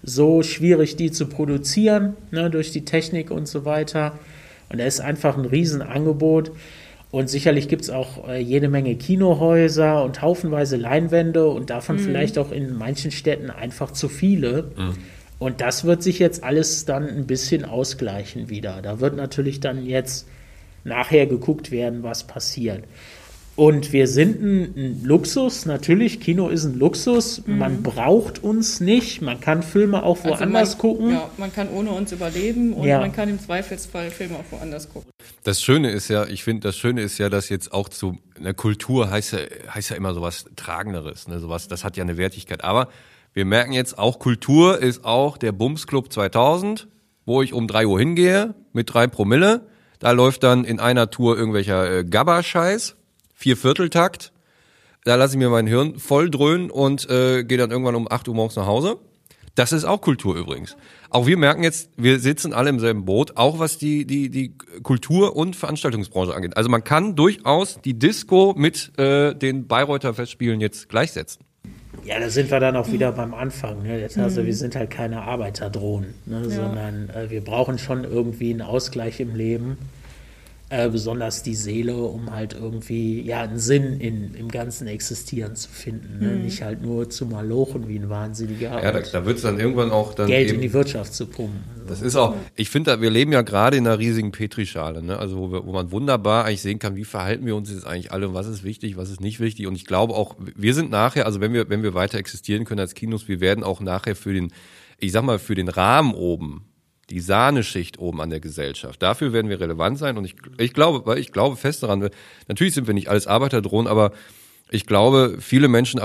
so 0.03 0.43
schwierig, 0.43 0.97
die 0.97 1.11
zu 1.11 1.27
produzieren, 1.27 2.17
ne, 2.31 2.49
durch 2.49 2.71
die 2.71 2.85
Technik 2.85 3.31
und 3.31 3.49
so 3.49 3.65
weiter. 3.65 4.19
Und 4.71 4.79
da 4.79 4.85
ist 4.87 5.01
einfach 5.01 5.37
ein 5.37 5.45
Riesenangebot. 5.45 6.53
Und 7.11 7.31
sicherlich 7.31 7.69
gibt 7.69 7.83
es 7.83 7.91
auch 7.91 8.29
äh, 8.29 8.39
jede 8.39 8.69
Menge 8.69 8.95
Kinohäuser 8.95 10.05
und 10.05 10.21
haufenweise 10.21 10.77
Leinwände 10.77 11.49
und 11.49 11.71
davon 11.71 11.99
vielleicht 11.99 12.37
auch 12.39 12.53
in 12.53 12.77
manchen 12.77 13.11
Städten 13.11 13.51
einfach 13.51 13.93
zu 13.93 14.09
viele. 14.09 14.73
Und 15.39 15.61
das 15.61 15.85
wird 15.85 16.03
sich 16.03 16.19
jetzt 16.19 16.45
alles 16.45 16.85
dann 16.85 17.09
ein 17.09 17.27
bisschen 17.27 17.65
ausgleichen 17.65 18.51
wieder. 18.51 18.83
Da 18.83 19.01
wird 19.01 19.17
natürlich 19.17 19.61
dann 19.61 19.87
jetzt 19.87 20.29
nachher 20.85 21.27
geguckt 21.27 21.71
werden, 21.71 22.03
was 22.03 22.27
passiert. 22.27 22.85
Und 23.59 23.93
wir 23.93 24.07
sind 24.07 24.41
ein, 24.41 24.63
ein 24.77 25.01
Luxus, 25.05 25.67
natürlich, 25.67 26.21
Kino 26.21 26.49
ist 26.49 26.65
ein 26.65 26.79
Luxus. 26.79 27.43
Man 27.45 27.83
braucht 27.83 28.45
uns 28.45 28.79
nicht. 28.79 29.21
Man 29.21 29.41
kann 29.41 29.65
Filme 29.65 30.05
auch 30.05 30.19
Also 30.19 30.29
woanders 30.39 30.75
man, 30.75 30.79
gucken. 30.79 31.11
Ja, 31.11 31.29
man 31.39 31.53
kann 31.53 31.69
ohne 31.71 31.91
uns 31.91 32.13
überleben 32.13 32.73
und 32.73 32.87
Ja. 32.87 33.01
man 33.01 33.11
kann 33.13 33.29
im 33.29 33.41
Zweifelsfall 33.41 34.13
Filme 34.13 34.37
auch 34.37 34.45
woanders 34.53 34.89
gucken. 34.89 35.11
Das 35.43 35.61
Schöne 35.61 35.91
ist 35.91 36.07
ja, 36.07 36.25
ich 36.27 36.45
finde, 36.45 36.69
das 36.69 36.77
Schöne 36.77 37.03
ist 37.03 37.19
ja, 37.19 37.29
dass 37.29 37.49
jetzt 37.49 37.73
auch 37.73 37.89
zu 37.89 38.17
einer 38.39 38.55
Kultur 38.55 39.11
heißt 39.11 39.33
ja, 39.33 39.39
heißt 39.75 39.91
ja 39.91 39.97
immer 39.97 40.15
sowas 40.15 40.45
Tragenderes, 40.55 41.27
ne, 41.27 41.41
sowas, 41.41 41.67
das 41.67 41.83
hat 41.83 41.97
ja 41.97 42.05
eine 42.05 42.17
Wertigkeit. 42.17 42.63
Aber 42.63 42.87
wir 43.35 43.45
merken 43.45 43.73
jetzt 43.73 43.99
auch, 43.99 44.21
Kultur 44.21 44.79
ist 44.81 45.05
auch 45.05 45.37
der 45.37 45.51
Bumsclub 45.51 46.13
2000, 46.13 46.87
wo 47.27 47.43
ich 47.43 47.53
um 47.53 47.67
drei 47.67 47.89
Uhr 47.89 47.99
hingehe 47.99 48.55
mit 48.73 48.95
drei 48.95 49.09
Promille. 49.09 49.63
Da 49.99 50.13
läuft 50.13 50.45
dann 50.45 50.63
in 50.63 50.79
einer 50.79 51.11
Tour 51.11 51.37
irgendwelcher 51.37 51.91
äh, 51.99 52.05
Gabba-Scheiß, 52.05 52.95
Viervierteltakt. 53.39 54.33
Da 55.05 55.15
lasse 55.15 55.35
ich 55.35 55.39
mir 55.39 55.49
mein 55.49 55.69
Hirn 55.69 55.97
voll 56.01 56.29
dröhnen 56.29 56.73
und 56.73 57.09
äh, 57.09 57.45
gehe 57.45 57.57
dann 57.57 57.71
irgendwann 57.71 57.95
um 57.95 58.11
8 58.11 58.27
Uhr 58.27 58.35
morgens 58.35 58.57
nach 58.57 58.67
Hause. 58.67 58.99
Das 59.55 59.73
ist 59.73 59.85
auch 59.85 60.01
Kultur 60.01 60.37
übrigens. 60.37 60.77
Auch 61.09 61.29
wir 61.29 61.37
merken 61.37 61.63
jetzt, 61.63 61.91
wir 61.97 62.19
sitzen 62.19 62.53
alle 62.53 62.69
im 62.69 62.81
selben 62.81 63.05
Boot, 63.05 63.37
auch 63.37 63.61
was 63.61 63.79
die, 63.79 64.07
die, 64.07 64.29
die 64.29 64.55
Kultur- 64.83 65.37
und 65.37 65.55
Veranstaltungsbranche 65.55 66.35
angeht. 66.35 66.57
Also 66.57 66.69
man 66.69 66.83
kann 66.83 67.15
durchaus 67.15 67.81
die 67.81 67.97
Disco 67.97 68.55
mit 68.57 68.99
äh, 68.99 69.35
den 69.37 69.69
Bayreuther 69.69 70.15
Festspielen 70.15 70.61
jetzt 70.61 70.89
gleichsetzen. 70.89 71.45
Ja, 72.05 72.19
da 72.19 72.31
sind 72.31 72.51
wir 72.51 72.59
dann 72.59 72.77
auch 72.77 72.91
wieder 72.91 73.13
beim 73.13 73.35
Anfang. 73.35 73.85
Ne? 73.85 74.01
Jetzt, 74.01 74.19
Also 74.19 74.45
wir 74.45 74.55
sind 74.55 74.75
halt 74.75 74.91
keine 74.91 75.23
Arbeiterdrohnen, 75.23 76.15
ne? 76.27 76.51
sondern 76.51 77.11
äh, 77.11 77.31
wir 77.31 77.43
brauchen 77.43 77.79
schon 77.79 78.03
irgendwie 78.03 78.51
einen 78.51 78.63
Ausgleich 78.63 79.21
im 79.21 79.37
Leben. 79.37 79.79
Äh, 80.71 80.91
besonders 80.91 81.43
die 81.43 81.55
Seele, 81.55 81.97
um 81.97 82.31
halt 82.31 82.53
irgendwie 82.53 83.23
ja 83.23 83.41
einen 83.41 83.59
Sinn 83.59 83.99
in, 84.01 84.35
im 84.35 84.49
ganzen 84.49 84.87
Existieren 84.87 85.57
zu 85.57 85.71
finden. 85.71 86.19
Ne? 86.19 86.37
Nicht 86.37 86.61
halt 86.61 86.83
nur 86.83 87.09
zu 87.09 87.25
malochen 87.25 87.89
wie 87.89 87.99
ein 87.99 88.11
Wahnsinniger 88.11 88.83
Ja, 88.83 88.93
da, 88.93 88.99
und 88.99 89.15
da 89.15 89.25
wird 89.25 89.37
es 89.39 89.45
dann 89.45 89.59
irgendwann 89.59 89.91
auch 89.91 90.13
dann 90.13 90.27
Geld 90.27 90.49
in 90.49 90.57
eben, 90.57 90.63
die 90.63 90.75
Wirtschaft 90.75 91.15
zu 91.15 91.27
pumpen. 91.27 91.65
Das 91.87 92.03
ist 92.03 92.17
auch, 92.17 92.35
ich 92.55 92.69
finde, 92.69 93.01
wir 93.01 93.09
leben 93.09 93.33
ja 93.33 93.41
gerade 93.41 93.79
in 93.79 93.87
einer 93.87 93.99
riesigen 93.99 94.31
Petrischale, 94.31 95.03
ne? 95.03 95.19
Also 95.19 95.39
wo, 95.39 95.53
wir, 95.53 95.65
wo 95.65 95.73
man 95.73 95.91
wunderbar 95.91 96.45
eigentlich 96.45 96.61
sehen 96.61 96.79
kann, 96.79 96.97
wie 96.97 97.07
verhalten 97.07 97.47
wir 97.47 97.57
uns 97.57 97.71
jetzt 97.71 97.87
eigentlich 97.87 98.13
alle, 98.13 98.35
was 98.35 98.47
ist 98.47 98.63
wichtig, 98.63 98.99
was 98.99 99.09
ist 99.09 99.23
nicht 99.23 99.41
wichtig. 99.41 99.67
Und 99.69 99.75
ich 99.75 99.87
glaube 99.87 100.13
auch, 100.13 100.37
wir 100.55 100.75
sind 100.75 100.91
nachher, 100.91 101.25
also 101.25 101.41
wenn 101.41 101.55
wir, 101.55 101.71
wenn 101.71 101.83
wir 101.83 101.95
weiter 101.95 102.19
existieren 102.19 102.67
können 102.67 102.81
als 102.81 102.93
Kinos, 102.93 103.27
wir 103.27 103.41
werden 103.41 103.65
auch 103.65 103.81
nachher 103.81 104.15
für 104.15 104.35
den, 104.35 104.53
ich 104.99 105.13
sag 105.13 105.25
mal, 105.25 105.39
für 105.39 105.55
den 105.55 105.69
Rahmen 105.69 106.13
oben, 106.13 106.67
die 107.11 107.21
Sahneschicht 107.21 107.99
oben 107.99 108.21
an 108.21 108.31
der 108.31 108.41
Gesellschaft. 108.41 109.03
Dafür 109.03 109.33
werden 109.33 109.49
wir 109.49 109.61
relevant 109.61 109.99
sein. 109.99 110.19
Und 110.19 110.25
ich, 110.25 110.37
ich 110.59 110.75
glaube, 110.75 111.07
weil 111.07 111.19
ich 111.19 111.33
glaube 111.33 111.57
fest 111.57 111.83
daran, 111.83 112.11
natürlich 112.49 112.75
sind 112.75 112.87
wir 112.87 112.95
nicht 112.95 113.09
alles 113.09 113.27
Arbeiterdrohnen, 113.27 113.91
aber 113.91 114.13
ich 114.71 114.85
glaube, 114.85 115.39
viele 115.41 115.69
Menschen, 115.69 115.99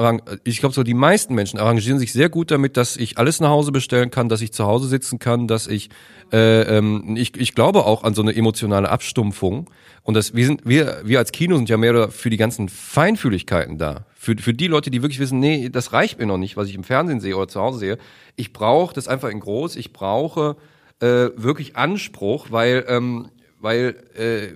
ich 0.45 0.59
glaube 0.59 0.73
so 0.73 0.83
die 0.83 0.93
meisten 0.93 1.35
Menschen 1.35 1.59
arrangieren 1.59 1.99
sich 1.99 2.13
sehr 2.13 2.29
gut 2.29 2.49
damit, 2.49 2.77
dass 2.77 2.95
ich 2.95 3.17
alles 3.17 3.41
nach 3.41 3.49
Hause 3.49 3.73
bestellen 3.73 4.09
kann, 4.09 4.29
dass 4.29 4.41
ich 4.41 4.53
zu 4.53 4.63
Hause 4.65 4.87
sitzen 4.87 5.19
kann, 5.19 5.47
dass 5.47 5.67
ich, 5.67 5.89
äh, 6.31 6.61
ähm, 6.77 7.15
ich, 7.17 7.35
ich 7.35 7.55
glaube 7.55 7.85
auch 7.85 8.05
an 8.05 8.13
so 8.13 8.21
eine 8.21 8.33
emotionale 8.33 8.89
Abstumpfung 8.89 9.69
und 10.03 10.13
dass 10.13 10.33
wir 10.33 10.45
sind, 10.45 10.61
wir, 10.63 11.01
wir 11.03 11.19
als 11.19 11.33
Kino 11.33 11.57
sind 11.57 11.67
ja 11.67 11.75
mehr 11.75 11.91
oder 11.91 12.09
für 12.09 12.29
die 12.29 12.37
ganzen 12.37 12.69
Feinfühligkeiten 12.69 13.77
da. 13.77 14.05
Für, 14.15 14.37
für 14.37 14.53
die 14.53 14.67
Leute, 14.67 14.91
die 14.91 15.01
wirklich 15.01 15.19
wissen, 15.19 15.41
nee, 15.41 15.67
das 15.67 15.91
reicht 15.91 16.19
mir 16.19 16.25
noch 16.25 16.37
nicht, 16.37 16.55
was 16.55 16.69
ich 16.69 16.75
im 16.75 16.85
Fernsehen 16.85 17.19
sehe 17.19 17.35
oder 17.35 17.49
zu 17.49 17.59
Hause 17.59 17.79
sehe. 17.79 17.97
Ich 18.37 18.53
brauche 18.53 18.95
das 18.95 19.09
einfach 19.09 19.29
in 19.29 19.41
groß. 19.41 19.75
Ich 19.75 19.91
brauche 19.91 20.55
äh, 21.03 21.31
wirklich 21.35 21.75
Anspruch, 21.75 22.47
weil 22.49 22.85
ähm, 22.87 23.29
weil 23.59 23.95
äh, 24.17 24.49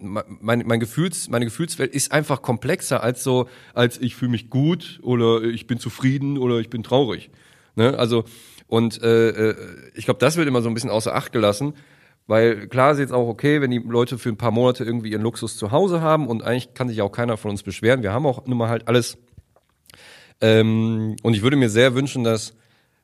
mein, 0.00 0.64
mein 0.66 0.80
Gefühls, 0.80 1.28
meine 1.28 1.44
Gefühlswelt 1.44 1.94
ist 1.94 2.10
einfach 2.10 2.42
komplexer 2.42 3.04
als 3.04 3.22
so, 3.22 3.48
als 3.72 4.00
ich 4.00 4.16
fühle 4.16 4.32
mich 4.32 4.50
gut 4.50 4.98
oder 5.02 5.42
ich 5.42 5.68
bin 5.68 5.78
zufrieden 5.78 6.38
oder 6.38 6.58
ich 6.58 6.68
bin 6.68 6.82
traurig. 6.82 7.30
Ne? 7.76 7.96
Also 7.96 8.24
und 8.66 9.00
äh, 9.00 9.50
äh, 9.50 9.56
ich 9.94 10.06
glaube, 10.06 10.18
das 10.18 10.36
wird 10.36 10.48
immer 10.48 10.60
so 10.60 10.68
ein 10.68 10.74
bisschen 10.74 10.90
außer 10.90 11.14
Acht 11.14 11.30
gelassen, 11.30 11.74
weil 12.26 12.66
klar 12.66 12.90
ist 12.90 12.98
jetzt 12.98 13.12
auch 13.12 13.28
okay, 13.28 13.60
wenn 13.60 13.70
die 13.70 13.78
Leute 13.78 14.18
für 14.18 14.28
ein 14.28 14.36
paar 14.36 14.50
Monate 14.50 14.84
irgendwie 14.84 15.12
ihren 15.12 15.22
Luxus 15.22 15.56
zu 15.56 15.70
Hause 15.70 16.00
haben 16.00 16.26
und 16.26 16.42
eigentlich 16.42 16.74
kann 16.74 16.88
sich 16.88 17.00
auch 17.00 17.12
keiner 17.12 17.36
von 17.36 17.52
uns 17.52 17.62
beschweren. 17.62 18.02
Wir 18.02 18.12
haben 18.12 18.26
auch 18.26 18.44
nun 18.46 18.58
mal 18.58 18.68
halt 18.68 18.88
alles. 18.88 19.18
Ähm, 20.40 21.14
und 21.22 21.34
ich 21.34 21.42
würde 21.42 21.56
mir 21.56 21.70
sehr 21.70 21.94
wünschen, 21.94 22.24
dass 22.24 22.54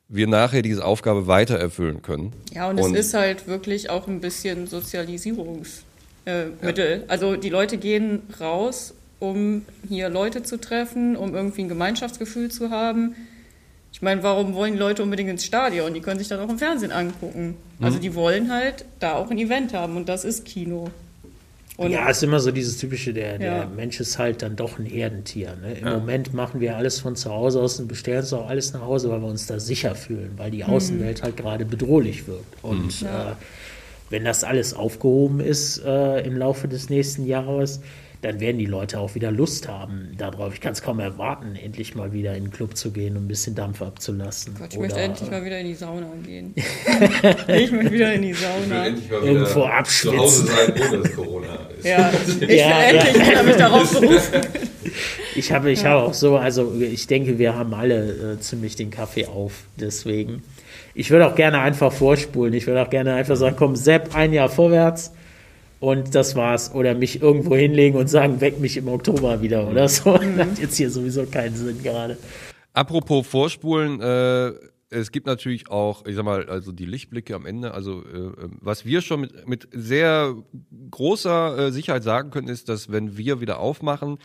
wir 0.07 0.27
nachher 0.27 0.61
diese 0.61 0.85
Aufgabe 0.85 1.27
weiter 1.27 1.57
erfüllen 1.57 2.01
können. 2.01 2.33
Ja, 2.53 2.69
und, 2.69 2.79
Und- 2.79 2.95
es 2.95 3.07
ist 3.07 3.13
halt 3.13 3.47
wirklich 3.47 3.89
auch 3.89 4.07
ein 4.07 4.19
bisschen 4.21 4.67
Sozialisierungsmittel. 4.67 5.83
Äh, 6.25 6.45
Mittel. 6.65 7.03
Also 7.07 7.35
die 7.35 7.49
Leute 7.49 7.77
gehen 7.77 8.23
raus, 8.39 8.93
um 9.19 9.63
hier 9.87 10.09
Leute 10.09 10.41
zu 10.43 10.59
treffen, 10.59 11.15
um 11.15 11.35
irgendwie 11.35 11.61
ein 11.63 11.69
Gemeinschaftsgefühl 11.69 12.49
zu 12.49 12.71
haben. 12.71 13.15
Ich 13.93 14.01
meine, 14.01 14.23
warum 14.23 14.55
wollen 14.55 14.73
die 14.73 14.79
Leute 14.79 15.03
unbedingt 15.03 15.29
ins 15.29 15.45
Stadion? 15.45 15.93
Die 15.93 16.01
können 16.01 16.19
sich 16.19 16.27
dann 16.27 16.39
auch 16.39 16.49
im 16.49 16.57
Fernsehen 16.57 16.91
angucken. 16.91 17.55
Mhm. 17.79 17.85
Also 17.85 17.99
die 17.99 18.13
wollen 18.15 18.51
halt 18.51 18.85
da 18.99 19.13
auch 19.13 19.29
ein 19.29 19.37
Event 19.37 19.73
haben 19.73 19.95
und 19.97 20.09
das 20.09 20.25
ist 20.25 20.45
Kino. 20.45 20.89
Und 21.77 21.91
ja, 21.91 22.07
ist 22.09 22.23
immer 22.23 22.39
so 22.39 22.51
dieses 22.51 22.77
typische, 22.77 23.13
der, 23.13 23.37
der 23.37 23.53
Ja. 23.53 23.65
Mensch 23.65 23.99
ist 23.99 24.17
halt 24.17 24.41
dann 24.41 24.55
doch 24.55 24.79
ein 24.79 24.85
Herdentier. 24.85 25.55
Ne? 25.61 25.73
Im 25.73 25.89
Moment 25.89 26.33
machen 26.33 26.61
wir 26.61 26.77
alles 26.77 26.99
von 26.99 27.15
zu 27.17 27.29
Hause 27.31 27.61
aus 27.61 27.79
und 27.79 27.87
bestellen 27.87 28.19
uns 28.19 28.31
auch 28.31 28.47
alles 28.47 28.71
nach 28.73 28.81
Hause, 28.81 29.09
weil 29.09 29.19
wir 29.21 29.27
uns 29.27 29.45
da 29.47 29.59
sicher 29.59 29.93
fühlen, 29.93 30.31
weil 30.37 30.51
die 30.51 30.63
Außenwelt 30.63 31.21
halt 31.21 31.35
gerade 31.35 31.65
bedrohlich 31.65 32.27
wirkt. 32.27 32.63
Und 32.63 33.01
Ja. 33.01 33.31
äh, 33.31 33.35
wenn 34.09 34.23
das 34.23 34.43
alles 34.43 34.73
aufgehoben 34.73 35.39
ist 35.41 35.83
äh, 35.83 36.21
im 36.21 36.37
Laufe 36.37 36.67
des 36.67 36.89
nächsten 36.89 37.25
Jahres, 37.25 37.81
dann 38.25 38.39
werden 38.39 38.57
die 38.57 38.65
Leute 38.65 38.99
auch 38.99 39.13
wieder 39.15 39.31
Lust 39.31 39.67
haben 39.67 40.09
darauf. 40.17 40.53
Ich 40.53 40.61
kann 40.61 40.73
es 40.73 40.81
kaum 40.81 40.99
erwarten, 40.99 41.55
endlich 41.55 41.95
mal 41.95 42.11
wieder 42.11 42.35
in 42.35 42.45
den 42.45 42.51
Club 42.51 42.75
zu 42.75 42.91
gehen 42.91 43.15
und 43.15 43.25
ein 43.25 43.27
bisschen 43.27 43.53
Dampf 43.55 43.81
abzulassen. 43.81 44.55
Gott, 44.57 44.69
ich 44.71 44.77
Oder, 44.79 44.87
möchte 44.87 44.99
endlich 44.99 45.29
mal 45.31 45.45
wieder 45.45 45.59
in 45.59 45.67
die 45.67 45.73
Sauna 45.75 46.07
gehen. 46.25 46.53
ich 47.47 47.71
möchte 47.71 47.91
wieder 47.91 48.13
in 48.13 48.21
die 48.23 48.33
Sauna. 48.33 48.87
Irgendwo 49.23 49.63
abschwitzen. 49.63 50.47
sein, 50.47 50.73
ohne 50.89 51.03
dass 51.03 51.15
Corona 51.15 51.47
ist. 51.77 51.85
Ja, 51.85 52.11
ich 52.27 52.41
Ja, 52.41 52.47
will 52.47 52.95
ja. 52.95 53.01
endlich 53.03 53.35
habe 53.35 53.47
mich 53.47 53.55
darauf 53.57 53.99
berufen. 53.99 54.41
Ich 55.35 55.51
habe 55.51 55.71
ich 55.71 55.85
habe 55.85 56.01
auch 56.03 56.13
so, 56.13 56.37
also 56.37 56.73
ich 56.79 57.07
denke, 57.07 57.37
wir 57.37 57.55
haben 57.55 57.73
alle 57.73 58.33
äh, 58.33 58.39
ziemlich 58.39 58.75
den 58.75 58.89
Kaffee 58.89 59.27
auf, 59.27 59.63
deswegen. 59.75 60.41
Ich 60.93 61.11
würde 61.11 61.27
auch 61.27 61.35
gerne 61.35 61.59
einfach 61.59 61.91
vorspulen. 61.91 62.53
Ich 62.53 62.67
würde 62.67 62.81
auch 62.81 62.89
gerne 62.89 63.13
einfach 63.13 63.35
sagen, 63.35 63.55
komm, 63.59 63.75
Sepp, 63.75 64.15
ein 64.15 64.31
Jahr 64.33 64.49
vorwärts 64.49 65.11
und 65.85 66.15
das 66.15 66.35
war's. 66.35 66.73
Oder 66.73 66.95
mich 66.95 67.21
irgendwo 67.21 67.55
hinlegen 67.55 67.97
und 67.97 68.07
sagen, 68.07 68.41
weck 68.41 68.59
mich 68.59 68.75
im 68.75 68.87
Oktober 68.87 69.41
wieder 69.43 69.69
oder 69.69 69.87
so. 69.87 70.19
Hat 70.19 70.57
jetzt 70.59 70.77
hier 70.77 70.89
sowieso 70.89 71.27
keinen 71.27 71.55
Sinn 71.55 71.83
gerade. 71.83 72.17
Apropos 72.73 73.27
Vorspulen, 73.27 74.01
äh, 74.01 74.51
es 74.89 75.11
gibt 75.11 75.27
natürlich 75.27 75.69
auch, 75.69 76.05
ich 76.07 76.15
sag 76.15 76.25
mal, 76.25 76.49
also 76.49 76.71
die 76.71 76.85
Lichtblicke 76.85 77.35
am 77.35 77.45
Ende. 77.45 77.75
Also 77.75 77.99
äh, 78.01 78.31
was 78.61 78.85
wir 78.85 79.01
schon 79.01 79.21
mit, 79.21 79.47
mit 79.47 79.67
sehr 79.71 80.35
großer 80.89 81.67
äh, 81.67 81.71
Sicherheit 81.71 82.03
sagen 82.03 82.31
können, 82.31 82.47
ist, 82.47 82.67
dass 82.67 82.91
wenn 82.91 83.15
wir 83.15 83.39
wieder 83.39 83.59
aufmachen, 83.59 84.17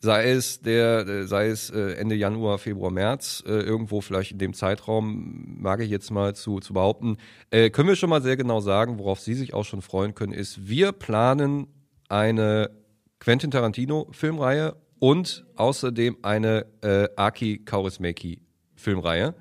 sei 0.00 0.30
es 0.30 0.60
der, 0.60 1.06
äh, 1.06 1.26
sei 1.26 1.48
es 1.48 1.70
äh, 1.70 1.94
Ende 1.94 2.14
Januar, 2.14 2.58
Februar, 2.58 2.90
März, 2.90 3.42
äh, 3.46 3.50
irgendwo 3.50 4.00
vielleicht 4.00 4.32
in 4.32 4.38
dem 4.38 4.54
Zeitraum, 4.54 5.56
mag 5.60 5.80
ich 5.80 5.90
jetzt 5.90 6.10
mal 6.10 6.34
zu, 6.34 6.60
zu 6.60 6.72
behaupten, 6.72 7.16
können 7.50 7.88
wir 7.88 7.96
schon 7.96 8.10
mal 8.10 8.22
sehr 8.22 8.36
genau 8.36 8.60
sagen, 8.60 8.98
worauf 8.98 9.20
Sie 9.20 9.34
sich 9.34 9.54
auch 9.54 9.64
schon 9.64 9.82
freuen 9.82 10.14
können, 10.14 10.32
ist, 10.32 10.68
wir 10.68 10.92
planen 10.92 11.66
eine 12.08 12.70
Quentin 13.18 13.50
Tarantino 13.50 14.08
Filmreihe 14.12 14.76
und 14.98 15.46
außerdem 15.56 16.18
eine 16.22 16.66
äh, 16.82 17.08
Aki 17.16 17.64
Kaurismäki 17.64 18.42
Filmreihe. 18.76 19.34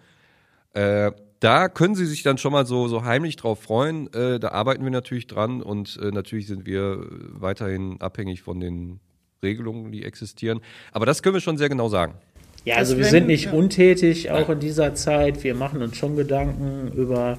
Äh, 0.74 1.12
da 1.40 1.70
können 1.70 1.96
Sie 1.96 2.06
sich 2.06 2.24
dann 2.24 2.38
schon 2.40 2.52
mal 2.52 2.66
so, 2.66 2.88
so 2.88 3.04
heimlich 3.04 3.36
drauf 3.36 3.62
freuen. 3.62 4.12
Äh, 4.14 4.40
da 4.40 4.50
arbeiten 4.50 4.84
wir 4.84 4.92
natürlich 4.92 5.28
dran 5.28 5.62
und 5.62 6.00
natürlich 6.02 6.48
sind 6.48 6.66
wir 6.66 7.06
weiterhin 7.10 8.02
abhängig 8.02 8.42
von 8.42 8.60
den 8.60 9.00
Regelungen, 9.44 9.92
die 9.92 10.04
existieren. 10.04 10.62
Aber 10.92 11.06
das 11.06 11.24
können 11.24 11.36
wir 11.36 11.42
schon 11.42 11.58
sehr 11.58 11.70
genau 11.70 11.90
sagen. 11.90 12.16
Ja, 12.66 12.76
also 12.76 12.98
wir 12.98 13.06
sind 13.06 13.28
nicht 13.28 13.54
untätig, 13.54 14.30
auch 14.30 14.50
in 14.50 14.60
dieser 14.60 14.94
Zeit. 14.94 15.44
Wir 15.44 15.56
machen 15.56 15.82
uns 15.82 15.96
schon 15.96 16.18
Gedanken 16.18 16.92
über 16.98 17.38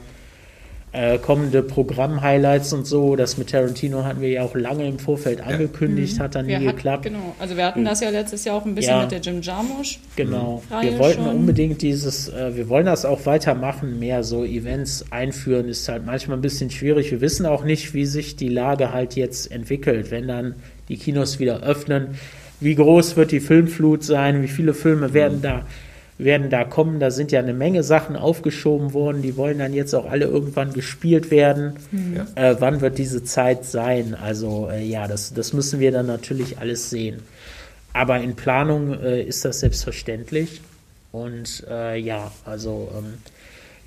äh, 0.93 1.19
kommende 1.19 1.63
Programm-Highlights 1.63 2.73
und 2.73 2.87
so. 2.87 3.15
Das 3.17 3.37
mit 3.37 3.51
Tarantino 3.51 4.05
hatten 4.05 4.21
wir 4.21 4.31
ja 4.31 4.43
auch 4.43 4.55
lange 4.55 4.87
im 4.89 4.99
Vorfeld 4.99 5.41
angekündigt, 5.41 6.19
hat 6.21 6.35
dann 6.35 6.47
nie 6.47 6.53
Wir 6.53 6.57
hatten, 6.61 6.67
geklappt. 6.77 7.03
genau. 7.05 7.35
Also 7.39 7.57
wir 7.57 7.65
hatten 7.67 7.85
das 7.85 8.01
ja 8.01 8.11
letztes 8.11 8.45
Jahr 8.45 8.57
auch 8.57 8.65
ein 8.65 8.75
bisschen 8.75 8.95
Ja. 8.97 9.03
mit 9.03 9.11
der 9.13 9.21
Jim 9.21 9.41
Jarmusch. 9.43 9.99
Genau. 10.17 10.63
Reihe 10.71 10.93
Wir 10.93 10.99
wollten 10.99 11.25
schon. 11.25 11.37
unbedingt 11.37 11.83
dieses, 11.83 12.29
äh, 12.29 12.57
wir 12.57 12.69
wollen 12.69 12.87
das 12.87 13.05
auch 13.05 13.27
weitermachen, 13.27 13.99
mehr 13.99 14.23
so 14.25 14.45
Events 14.45 15.05
einführen, 15.11 15.69
ist 15.69 15.89
halt 15.89 16.07
manchmal 16.07 16.39
ein 16.39 16.43
bisschen 16.43 16.71
schwierig. 16.71 17.11
Wir 17.11 17.21
wissen 17.21 17.45
auch 17.47 17.65
nicht, 17.65 17.93
wie 17.95 18.07
sich 18.07 18.37
die 18.37 18.49
Lage 18.49 18.93
halt 18.93 19.15
jetzt 19.15 19.51
entwickelt, 19.53 20.11
wenn 20.11 20.27
dann 20.29 20.55
die 20.89 20.97
Kinos 20.97 21.39
wieder 21.39 21.63
öffnen. 21.63 22.17
Wie 22.61 22.75
groß 22.75 23.17
wird 23.17 23.31
die 23.31 23.41
Filmflut 23.41 24.03
sein? 24.03 24.43
Wie 24.43 24.49
viele 24.49 24.75
Filme 24.75 25.13
werden 25.15 25.43
da 25.43 25.65
werden 26.19 26.51
da 26.51 26.65
kommen. 26.65 27.01
Da 27.01 27.11
sind 27.11 27.33
ja 27.33 27.39
eine 27.39 27.55
Menge 27.55 27.83
Sachen 27.83 28.17
aufgeschoben 28.17 28.93
worden. 28.93 29.23
Die 29.23 29.37
wollen 29.37 29.59
dann 29.59 29.73
jetzt 29.73 29.95
auch 29.95 30.11
alle 30.11 30.27
irgendwann 30.27 30.73
gespielt 30.73 31.31
werden. 31.31 31.75
Äh, 32.35 32.57
wann 32.59 32.81
wird 32.81 32.99
diese 32.99 33.23
Zeit 33.25 33.65
sein? 33.65 34.15
Also 34.15 34.69
äh, 34.71 34.85
ja, 34.85 35.07
das, 35.07 35.33
das 35.33 35.53
müssen 35.53 35.81
wir 35.81 35.93
dann 35.93 36.07
natürlich 36.07 36.59
alles 36.59 36.91
sehen. 36.91 37.23
Aber 37.93 38.21
in 38.21 38.35
Planung 38.37 39.01
äh, 39.01 39.23
ist 39.23 39.45
das 39.45 39.61
selbstverständlich. 39.61 40.61
Und 41.13 41.65
äh, 41.71 41.97
ja, 41.97 42.33
also 42.45 42.91
ähm, 42.97 43.15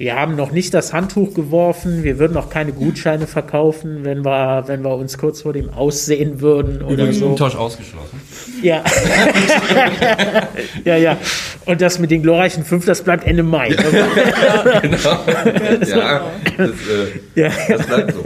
wir 0.02 0.16
haben 0.16 0.36
noch 0.36 0.52
nicht 0.52 0.74
das 0.74 0.94
Handtuch 0.94 1.36
geworfen. 1.36 2.04
Wir 2.04 2.18
würden 2.18 2.34
noch 2.34 2.50
keine 2.50 2.74
Gutscheine 2.74 3.28
verkaufen, 3.28 4.04
wenn 4.04 4.26
wir, 4.26 4.64
wenn 4.66 4.84
wir 4.84 4.96
uns 4.96 5.20
kurz 5.20 5.42
vor 5.42 5.54
dem 5.54 5.70
Aussehen 5.70 6.42
würden 6.42 6.82
oder 6.82 6.94
Übrigens 6.94 7.20
so. 7.20 7.28
Umtausch 7.28 7.56
ausgeschlossen. 7.56 8.20
Ja. 8.64 8.84
ja, 10.86 10.96
ja. 10.98 11.18
Und 11.66 11.82
das 11.82 12.00
mit 12.00 12.10
den 12.10 12.24
glorreichen 12.24 12.66
fünf, 12.66 12.84
das 12.86 13.04
bleibt 13.04 13.28
Ende 13.28 13.44
Mai. 13.44 13.70
genau. 14.82 14.98
ja, 15.88 16.32
das, 16.58 16.70
äh, 16.72 17.20
Ja. 17.36 17.52
das 17.68 17.86
bleibt 17.86 18.14
so. 18.14 18.24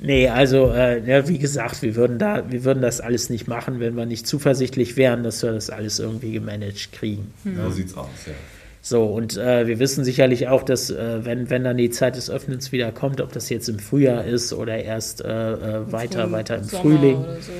Nee, 0.00 0.28
also, 0.28 0.72
äh, 0.72 1.08
ja, 1.08 1.28
wie 1.28 1.38
gesagt, 1.38 1.82
wir 1.82 1.94
würden, 1.94 2.18
da, 2.18 2.42
wir 2.50 2.64
würden 2.64 2.82
das 2.82 3.00
alles 3.00 3.30
nicht 3.30 3.46
machen, 3.46 3.78
wenn 3.78 3.94
wir 3.96 4.06
nicht 4.06 4.26
zuversichtlich 4.26 4.96
wären, 4.96 5.22
dass 5.22 5.40
wir 5.44 5.52
das 5.52 5.70
alles 5.70 6.00
irgendwie 6.00 6.32
gemanagt 6.32 6.90
kriegen. 6.90 7.32
So 7.44 7.70
sieht's 7.70 7.96
aus, 7.96 8.08
ja. 8.26 8.32
So, 8.86 9.06
und 9.06 9.38
äh, 9.38 9.66
wir 9.66 9.78
wissen 9.78 10.04
sicherlich 10.04 10.48
auch, 10.48 10.62
dass, 10.62 10.90
äh, 10.90 11.24
wenn, 11.24 11.48
wenn 11.48 11.64
dann 11.64 11.78
die 11.78 11.88
Zeit 11.88 12.16
des 12.16 12.28
Öffnens 12.28 12.70
wieder 12.70 12.92
kommt, 12.92 13.22
ob 13.22 13.32
das 13.32 13.48
jetzt 13.48 13.66
im 13.70 13.78
Frühjahr 13.78 14.24
ist 14.26 14.52
oder 14.52 14.76
erst 14.76 15.24
äh, 15.24 15.52
äh, 15.54 15.90
weiter, 15.90 16.30
weiter 16.32 16.56
im 16.58 16.64
Sommer 16.64 16.82
Frühling, 16.82 17.16
Oder 17.16 17.40
so, 17.40 17.52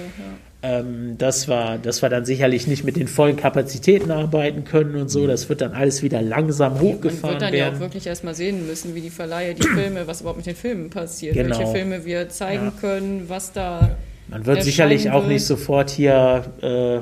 ja. 0.62 0.80
ähm, 0.80 1.16
dass, 1.16 1.48
wir, 1.48 1.78
dass 1.82 2.02
wir 2.02 2.10
dann 2.10 2.26
sicherlich 2.26 2.66
nicht 2.66 2.84
mit 2.84 2.96
den 2.96 3.08
vollen 3.08 3.36
Kapazitäten 3.36 4.10
arbeiten 4.10 4.64
können 4.64 4.96
und 4.96 5.08
so. 5.08 5.26
Das 5.26 5.48
wird 5.48 5.62
dann 5.62 5.72
alles 5.72 6.02
wieder 6.02 6.20
langsam 6.20 6.74
Man 6.74 6.82
hochgefahren 6.82 7.32
wird 7.36 7.40
dann 7.42 7.54
ja 7.54 7.68
auch 7.68 7.70
werden. 7.70 7.80
wirklich 7.80 8.06
erstmal 8.06 8.34
sehen 8.34 8.66
müssen, 8.66 8.94
wie 8.94 9.00
die 9.00 9.08
Verleihe, 9.08 9.54
die 9.54 9.66
Filme, 9.66 10.06
was 10.06 10.20
überhaupt 10.20 10.36
mit 10.36 10.46
den 10.46 10.56
Filmen 10.56 10.90
passiert, 10.90 11.36
Genau. 11.36 11.58
welche 11.58 11.72
Filme 11.72 12.04
wir 12.04 12.28
zeigen 12.28 12.66
Ja. 12.66 12.72
können, 12.82 13.24
was 13.28 13.50
da. 13.50 13.96
Man 14.34 14.46
wird 14.46 14.62
sicherlich 14.64 15.10
auch 15.10 15.22
wird. 15.22 15.32
nicht 15.32 15.46
sofort 15.46 15.90
hier 15.90 16.44
äh, 16.60 16.96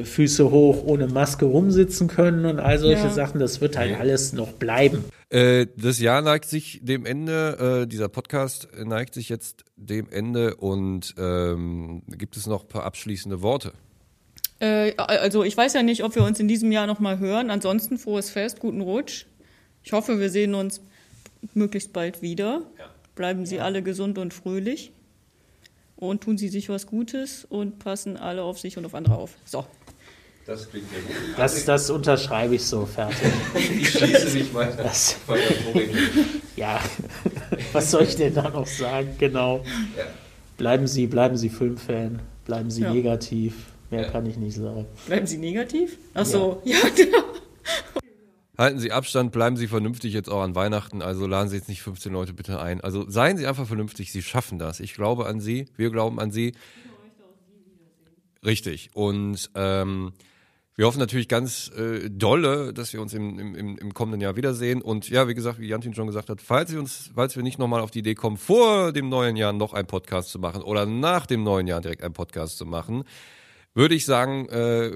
äh, 0.00 0.04
Füße 0.04 0.50
hoch 0.50 0.84
ohne 0.84 1.08
Maske 1.08 1.44
rumsitzen 1.44 2.06
können 2.08 2.46
und 2.46 2.60
all 2.60 2.78
solche 2.78 3.02
Ja. 3.02 3.10
Sachen. 3.10 3.40
Das 3.40 3.60
wird 3.60 3.76
halt 3.76 3.98
alles 3.98 4.32
noch 4.32 4.52
bleiben. 4.52 5.04
Äh, 5.28 5.66
das 5.76 5.98
Jahr 5.98 6.22
neigt 6.22 6.44
sich 6.48 6.80
dem 6.82 7.04
Ende, 7.04 7.82
äh, 7.82 7.86
dieser 7.88 8.08
Podcast 8.08 8.68
neigt 8.84 9.14
sich 9.14 9.28
jetzt 9.28 9.64
dem 9.76 10.08
Ende 10.10 10.54
und 10.56 11.14
ähm, 11.18 12.02
gibt 12.06 12.36
es 12.36 12.46
noch 12.46 12.62
ein 12.62 12.68
paar 12.68 12.84
abschließende 12.84 13.42
Worte? 13.42 13.72
Äh, 14.60 14.94
also 14.96 15.42
ich 15.42 15.56
weiß 15.56 15.74
ja 15.74 15.82
nicht, 15.82 16.04
ob 16.04 16.14
wir 16.14 16.22
uns 16.22 16.38
in 16.38 16.46
diesem 16.48 16.70
Jahr 16.70 16.86
nochmal 16.86 17.18
hören. 17.18 17.50
Ansonsten 17.50 17.98
frohes 17.98 18.30
Fest, 18.30 18.60
guten 18.60 18.80
Rutsch. 18.80 19.26
Ich 19.82 19.92
hoffe, 19.92 20.20
wir 20.20 20.30
sehen 20.30 20.54
uns 20.54 20.80
möglichst 21.54 21.92
bald 21.92 22.22
wieder. 22.22 22.62
Bleiben 23.16 23.44
Sie 23.44 23.60
alle 23.60 23.82
gesund 23.82 24.18
und 24.18 24.32
fröhlich. 24.32 24.92
Und 25.96 26.22
tun 26.22 26.36
Sie 26.36 26.48
sich 26.48 26.68
was 26.68 26.86
Gutes 26.86 27.46
und 27.48 27.78
passen 27.78 28.16
alle 28.16 28.42
auf 28.42 28.58
sich 28.58 28.76
und 28.76 28.84
auf 28.84 28.94
andere 28.94 29.16
auf. 29.16 29.30
So. 29.44 29.64
Das 30.46 30.70
klingt 30.70 30.86
ja 30.92 30.98
gut. 31.00 31.38
Das, 31.38 31.64
das 31.64 31.90
unterschreibe 31.90 32.54
ich 32.54 32.64
so 32.64 32.86
fertig. 32.86 33.16
Ich 33.80 33.88
schließe 33.90 34.36
mich 34.38 34.54
weiter. 34.54 34.84
Das, 34.84 35.16
ja, 36.54 36.78
was 37.72 37.90
soll 37.90 38.02
ich 38.04 38.14
denn 38.16 38.34
da 38.34 38.48
noch 38.50 38.66
sagen? 38.66 39.16
Genau. 39.18 39.64
Ja. 39.96 40.04
Bleiben 40.56 40.86
Sie, 40.86 41.06
bleiben 41.06 41.36
Sie 41.36 41.48
Filmfan, 41.48 42.20
bleiben 42.44 42.70
Sie 42.70 42.82
Ja. 42.82 42.92
negativ. 42.92 43.54
Mehr 43.90 44.02
Ja. 44.02 44.08
kann 44.10 44.26
ich 44.26 44.36
nicht 44.36 44.56
sagen. 44.56 44.86
Bleiben 45.06 45.26
Sie 45.26 45.38
negativ? 45.38 45.98
Ach 46.14 46.26
so, 46.26 46.60
ja, 46.64 46.76
genau. 46.94 47.18
Halten 48.58 48.78
Sie 48.78 48.90
Abstand, 48.92 49.32
bleiben 49.32 49.56
Sie 49.56 49.68
vernünftig 49.68 50.14
jetzt 50.14 50.30
auch 50.30 50.40
an 50.42 50.54
Weihnachten. 50.54 51.02
Also 51.02 51.26
laden 51.26 51.48
Sie 51.50 51.56
jetzt 51.56 51.68
nicht 51.68 51.82
15 51.82 52.12
Leute 52.12 52.32
bitte 52.32 52.58
ein. 52.60 52.80
Also 52.80 53.08
seien 53.08 53.36
Sie 53.36 53.46
einfach 53.46 53.66
vernünftig, 53.66 54.12
Sie 54.12 54.22
schaffen 54.22 54.58
das. 54.58 54.80
Ich 54.80 54.94
glaube 54.94 55.26
an 55.26 55.40
Sie, 55.40 55.66
wir 55.76 55.90
glauben 55.90 56.18
an 56.18 56.30
Sie. 56.30 56.52
Richtig. 58.44 58.90
Und 58.94 59.50
ähm, 59.54 60.12
wir 60.76 60.86
hoffen 60.86 60.98
natürlich 60.98 61.28
ganz 61.28 61.70
äh, 61.76 62.08
dolle, 62.10 62.72
dass 62.72 62.92
wir 62.92 63.00
uns 63.00 63.12
im, 63.14 63.38
im, 63.38 63.76
im- 63.78 63.94
kommenden 63.94 64.20
Jahr 64.20 64.36
wiedersehen. 64.36 64.82
Und 64.82 65.08
ja, 65.08 65.26
wie 65.26 65.34
gesagt, 65.34 65.58
wie 65.58 65.68
Jantin 65.68 65.94
schon 65.94 66.06
gesagt 66.06 66.28
hat, 66.30 66.40
falls 66.40 66.72
wir 66.72 66.78
uns, 66.78 67.10
falls 67.14 67.34
wir 67.34 67.42
nicht 67.42 67.58
nochmal 67.58 67.80
auf 67.80 67.90
die 67.90 68.00
Idee 68.00 68.14
kommen, 68.14 68.36
vor 68.36 68.92
dem 68.92 69.08
neuen 69.08 69.36
Jahr 69.36 69.52
noch 69.52 69.72
einen 69.72 69.86
Podcast 69.88 70.30
zu 70.30 70.38
machen 70.38 70.62
oder 70.62 70.86
nach 70.86 71.26
dem 71.26 71.42
neuen 71.42 71.66
Jahr 71.66 71.80
direkt 71.80 72.02
einen 72.02 72.14
Podcast 72.14 72.58
zu 72.58 72.66
machen, 72.66 73.04
würde 73.74 73.94
ich 73.94 74.04
sagen, 74.04 74.48
äh, 74.48 74.92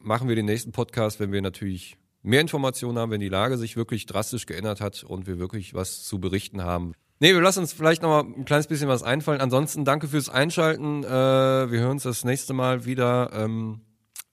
machen 0.00 0.28
wir 0.28 0.36
den 0.36 0.46
nächsten 0.46 0.72
Podcast, 0.72 1.20
wenn 1.20 1.32
wir 1.32 1.42
natürlich 1.42 1.96
mehr 2.28 2.40
Informationen 2.40 2.98
haben, 2.98 3.10
wenn 3.10 3.20
die 3.20 3.28
Lage 3.28 3.56
sich 3.58 3.76
wirklich 3.76 4.06
drastisch 4.06 4.46
geändert 4.46 4.80
hat 4.80 5.02
und 5.04 5.26
wir 5.26 5.38
wirklich 5.38 5.74
was 5.74 6.04
zu 6.04 6.20
berichten 6.20 6.62
haben. 6.62 6.92
Nee, 7.20 7.34
wir 7.34 7.40
lassen 7.40 7.60
uns 7.60 7.72
vielleicht 7.72 8.02
noch 8.02 8.10
mal 8.10 8.20
ein 8.22 8.44
kleines 8.44 8.68
bisschen 8.68 8.88
was 8.88 9.02
einfallen. 9.02 9.40
Ansonsten 9.40 9.84
danke 9.84 10.06
fürs 10.06 10.28
Einschalten. 10.28 11.02
Äh, 11.02 11.08
wir 11.08 11.80
hören 11.80 11.90
uns 11.92 12.04
das 12.04 12.24
nächste 12.24 12.52
Mal 12.52 12.84
wieder 12.84 13.30
ähm, 13.34 13.80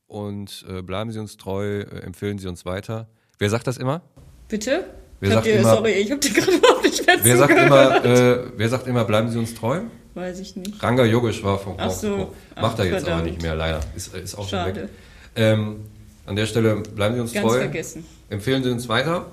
und 0.08 0.66
äh, 0.70 0.82
bleiben 0.84 1.12
Sie 1.12 1.20
uns 1.20 1.38
treu, 1.38 1.80
äh, 1.82 2.00
empfehlen 2.02 2.38
Sie 2.38 2.48
uns 2.48 2.66
weiter. 2.66 3.08
Wer 3.40 3.50
sagt 3.50 3.66
das 3.68 3.78
immer? 3.78 4.02
Bitte? 4.48 4.86
Wer 5.20 5.30
Ich 5.30 5.36
hab 5.36 5.44
sagt 5.44 5.56
dir, 5.56 5.60
immer- 5.62 5.70
sorry, 5.76 5.92
ich 5.94 6.12
habe 6.12 6.20
dir 6.20 6.32
gerade 6.34 6.52
überhaupt 6.58 6.84
nicht 6.84 7.08
mehr 7.08 7.18
Wer 7.24 7.38
sagt 7.38 7.52
zugehört. 7.58 8.06
immer, 8.06 8.16
äh, 8.16 8.40
wer 8.58 8.70
sagt 8.70 8.88
immer, 8.88 9.04
bleiben 9.06 9.30
Sie 9.30 9.40
uns 9.40 9.56
treu? 9.56 9.82
Weiß 10.14 10.40
ich 10.40 10.56
nicht. 10.56 10.82
Ranga 10.84 11.04
Yogesh 11.06 11.44
war 11.44 11.58
vom 11.58 11.76
Ach 11.78 11.90
so. 11.90 12.34
Macht 12.56 12.78
er 12.80 12.86
jetzt 12.86 12.94
aber 12.96 13.06
verdammt. 13.06 13.26
nicht 13.26 13.42
mehr, 13.42 13.56
leider. 13.56 13.80
Ist, 13.96 14.14
ist 14.14 14.36
auch 14.36 14.48
schon 14.48 14.60
Schade. 14.60 14.84
weg. 14.84 14.90
Ähm, 15.36 15.86
an 16.26 16.36
der 16.36 16.46
Stelle 16.46 16.78
bleiben 16.78 17.16
Sie 17.16 17.22
uns 17.22 17.34
Ganz 17.34 17.48
treu. 17.48 17.60
vergessen. 17.60 18.06
Empfehlen 18.30 18.64
Sie 18.64 18.72
uns 18.72 18.88
weiter. 18.90 19.28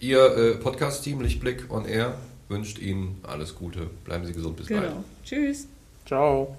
Ihr 0.00 0.36
äh, 0.36 0.50
Podcast-Team 0.56 1.20
Lichtblick 1.20 1.70
on 1.70 1.84
Air 1.86 2.14
wünscht 2.48 2.78
Ihnen 2.78 3.20
alles 3.22 3.54
Gute. 3.54 3.88
Bleiben 4.04 4.26
Sie 4.26 4.32
gesund. 4.32 4.56
Bis 4.56 4.68
bald. 4.68 4.82
Genau. 4.82 5.04
Tschüss. 5.24 5.66
Ciao. 6.06 6.56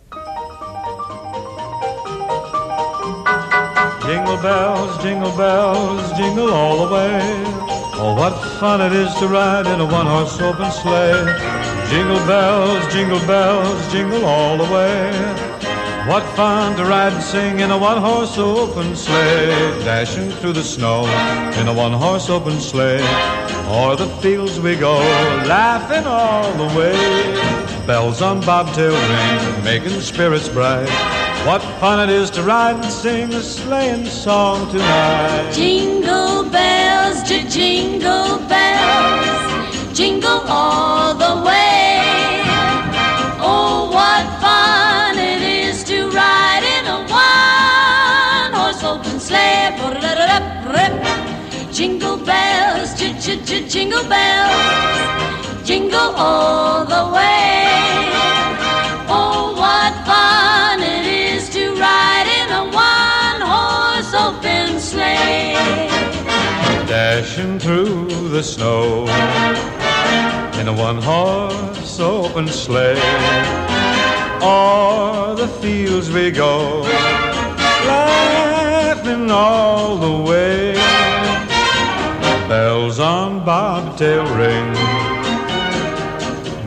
Jingle 4.05 4.37
bells, 4.37 5.03
jingle 5.03 5.31
bells, 5.37 6.17
jingle 6.17 6.51
all 6.51 6.77
the 6.85 6.91
way. 6.91 7.19
Oh, 8.01 8.15
what 8.15 8.33
fun 8.59 8.81
it 8.81 8.93
is 8.93 9.13
to 9.19 9.27
ride 9.27 9.67
in 9.67 9.79
a 9.81 9.85
one-horse 9.85 10.41
open 10.41 10.71
sleigh. 10.71 11.25
Jingle 11.89 12.19
bells, 12.25 12.93
jingle 12.93 13.19
bells, 13.27 13.91
jingle 13.91 14.25
all 14.25 14.57
the 14.57 14.71
way. 14.73 15.48
What 16.09 16.23
fun 16.35 16.75
to 16.77 16.85
ride 16.85 17.13
and 17.13 17.21
sing 17.21 17.59
in 17.59 17.69
a 17.69 17.77
one-horse 17.77 18.39
open 18.39 18.95
sleigh. 18.95 19.49
Dashing 19.85 20.31
through 20.31 20.53
the 20.53 20.63
snow 20.63 21.05
in 21.61 21.67
a 21.67 21.73
one-horse 21.73 22.31
open 22.31 22.59
sleigh. 22.59 22.99
O'er 23.67 23.95
the 23.95 24.07
fields 24.19 24.59
we 24.59 24.75
go, 24.75 24.97
laughing 25.45 26.07
all 26.07 26.51
the 26.53 26.75
way. 26.75 26.95
Bells 27.85 28.23
on 28.23 28.41
bobtail 28.41 28.91
ring, 28.91 29.63
making 29.63 30.01
spirits 30.01 30.49
bright. 30.49 30.89
What 31.45 31.61
fun 31.79 32.09
it 32.09 32.11
is 32.11 32.31
to 32.31 32.41
ride 32.41 32.77
and 32.77 32.85
sing 32.85 33.31
a 33.31 33.41
sleighing 33.43 34.07
song 34.07 34.67
tonight. 34.71 35.51
Jingle 35.53 36.49
bells, 36.49 37.21
jingle 37.53 38.39
bells, 38.47 39.95
jingle 39.95 40.41
all 40.47 40.98
jingle 53.69 54.03
bells, 54.09 55.63
jingle 55.63 56.11
all 56.15 56.85
the 56.85 57.05
way. 57.13 57.67
Oh, 59.07 59.53
what 59.55 59.93
fun 60.07 60.81
it 60.81 61.05
is 61.05 61.49
to 61.49 61.75
ride 61.75 62.27
in 62.39 62.49
a 62.51 62.63
one-horse 62.73 64.11
open 64.15 64.79
sleigh. 64.79 65.53
Dashing 66.87 67.59
through 67.59 68.29
the 68.29 68.41
snow 68.41 69.03
in 70.59 70.67
a 70.67 70.73
one-horse 70.73 71.99
open 71.99 72.47
sleigh. 72.47 72.99
O'er 74.41 75.35
the 75.35 75.47
fields 75.61 76.09
we 76.09 76.31
go, 76.31 76.81
laughing 77.85 79.29
all 79.29 79.97
the 79.97 80.23
way. 80.27 81.08
Bells 82.49 82.99
on 82.99 83.45
bobtail 83.45 84.25
ring, 84.35 84.73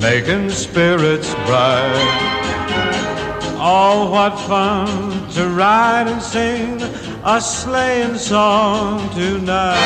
making 0.01 0.49
spirits 0.51 1.35
bright. 1.45 2.07
Oh, 3.59 4.09
what 4.13 4.39
fun 4.47 5.29
to 5.31 5.49
ride 5.49 6.07
and 6.07 6.23
sing 6.23 6.81
a 7.25 7.41
sleighing 7.41 8.17
song 8.17 9.11
tonight. 9.11 9.77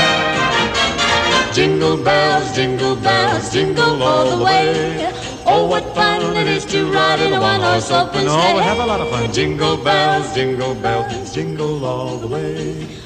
Jingle 1.54 1.96
bells, 1.96 2.54
jingle 2.54 2.96
bells, 2.96 3.50
jingle 3.50 4.02
all 4.02 4.36
the 4.36 4.44
way. 4.44 5.14
Oh, 5.46 5.66
what 5.66 5.94
fun 5.94 6.36
it 6.36 6.46
is 6.46 6.66
to 6.66 6.92
ride 6.92 7.20
in 7.20 7.32
a 7.32 7.40
one-horse 7.40 7.90
open 7.90 8.20
sleigh. 8.20 8.52
Oh, 8.52 8.54
we 8.54 8.62
have 8.62 8.80
a 8.80 8.84
lot 8.84 9.00
of 9.00 9.08
fun. 9.08 9.32
Jingle 9.32 9.78
bells, 9.78 10.34
jingle 10.34 10.74
bells, 10.74 11.34
jingle 11.34 11.86
all 11.86 12.18
the 12.18 12.28
way. 12.28 13.05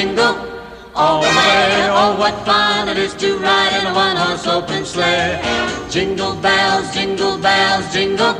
the 0.95 1.27
way. 1.27 1.87
Oh, 1.89 2.15
what 2.17 2.35
fun 2.45 2.89
it 2.89 2.97
is 2.97 3.13
to 3.15 3.37
ride 3.37 3.73
in 3.79 3.87
a 3.87 3.93
one-horse 3.93 4.47
open 4.47 4.85
sleigh. 4.85 5.39
Jingle 5.89 6.35
bells, 6.35 6.93
jingle 6.93 7.37
bells, 7.37 7.91
jingle 7.93 8.35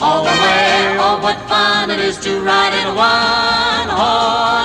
all 0.00 0.24
the 0.24 0.30
way. 0.30 0.96
Oh, 0.98 1.18
what 1.22 1.38
fun 1.48 1.90
it 1.90 2.00
is 2.00 2.18
to 2.18 2.40
ride 2.40 2.74
in 2.74 2.86
a 2.88 2.94
one-horse 2.94 4.64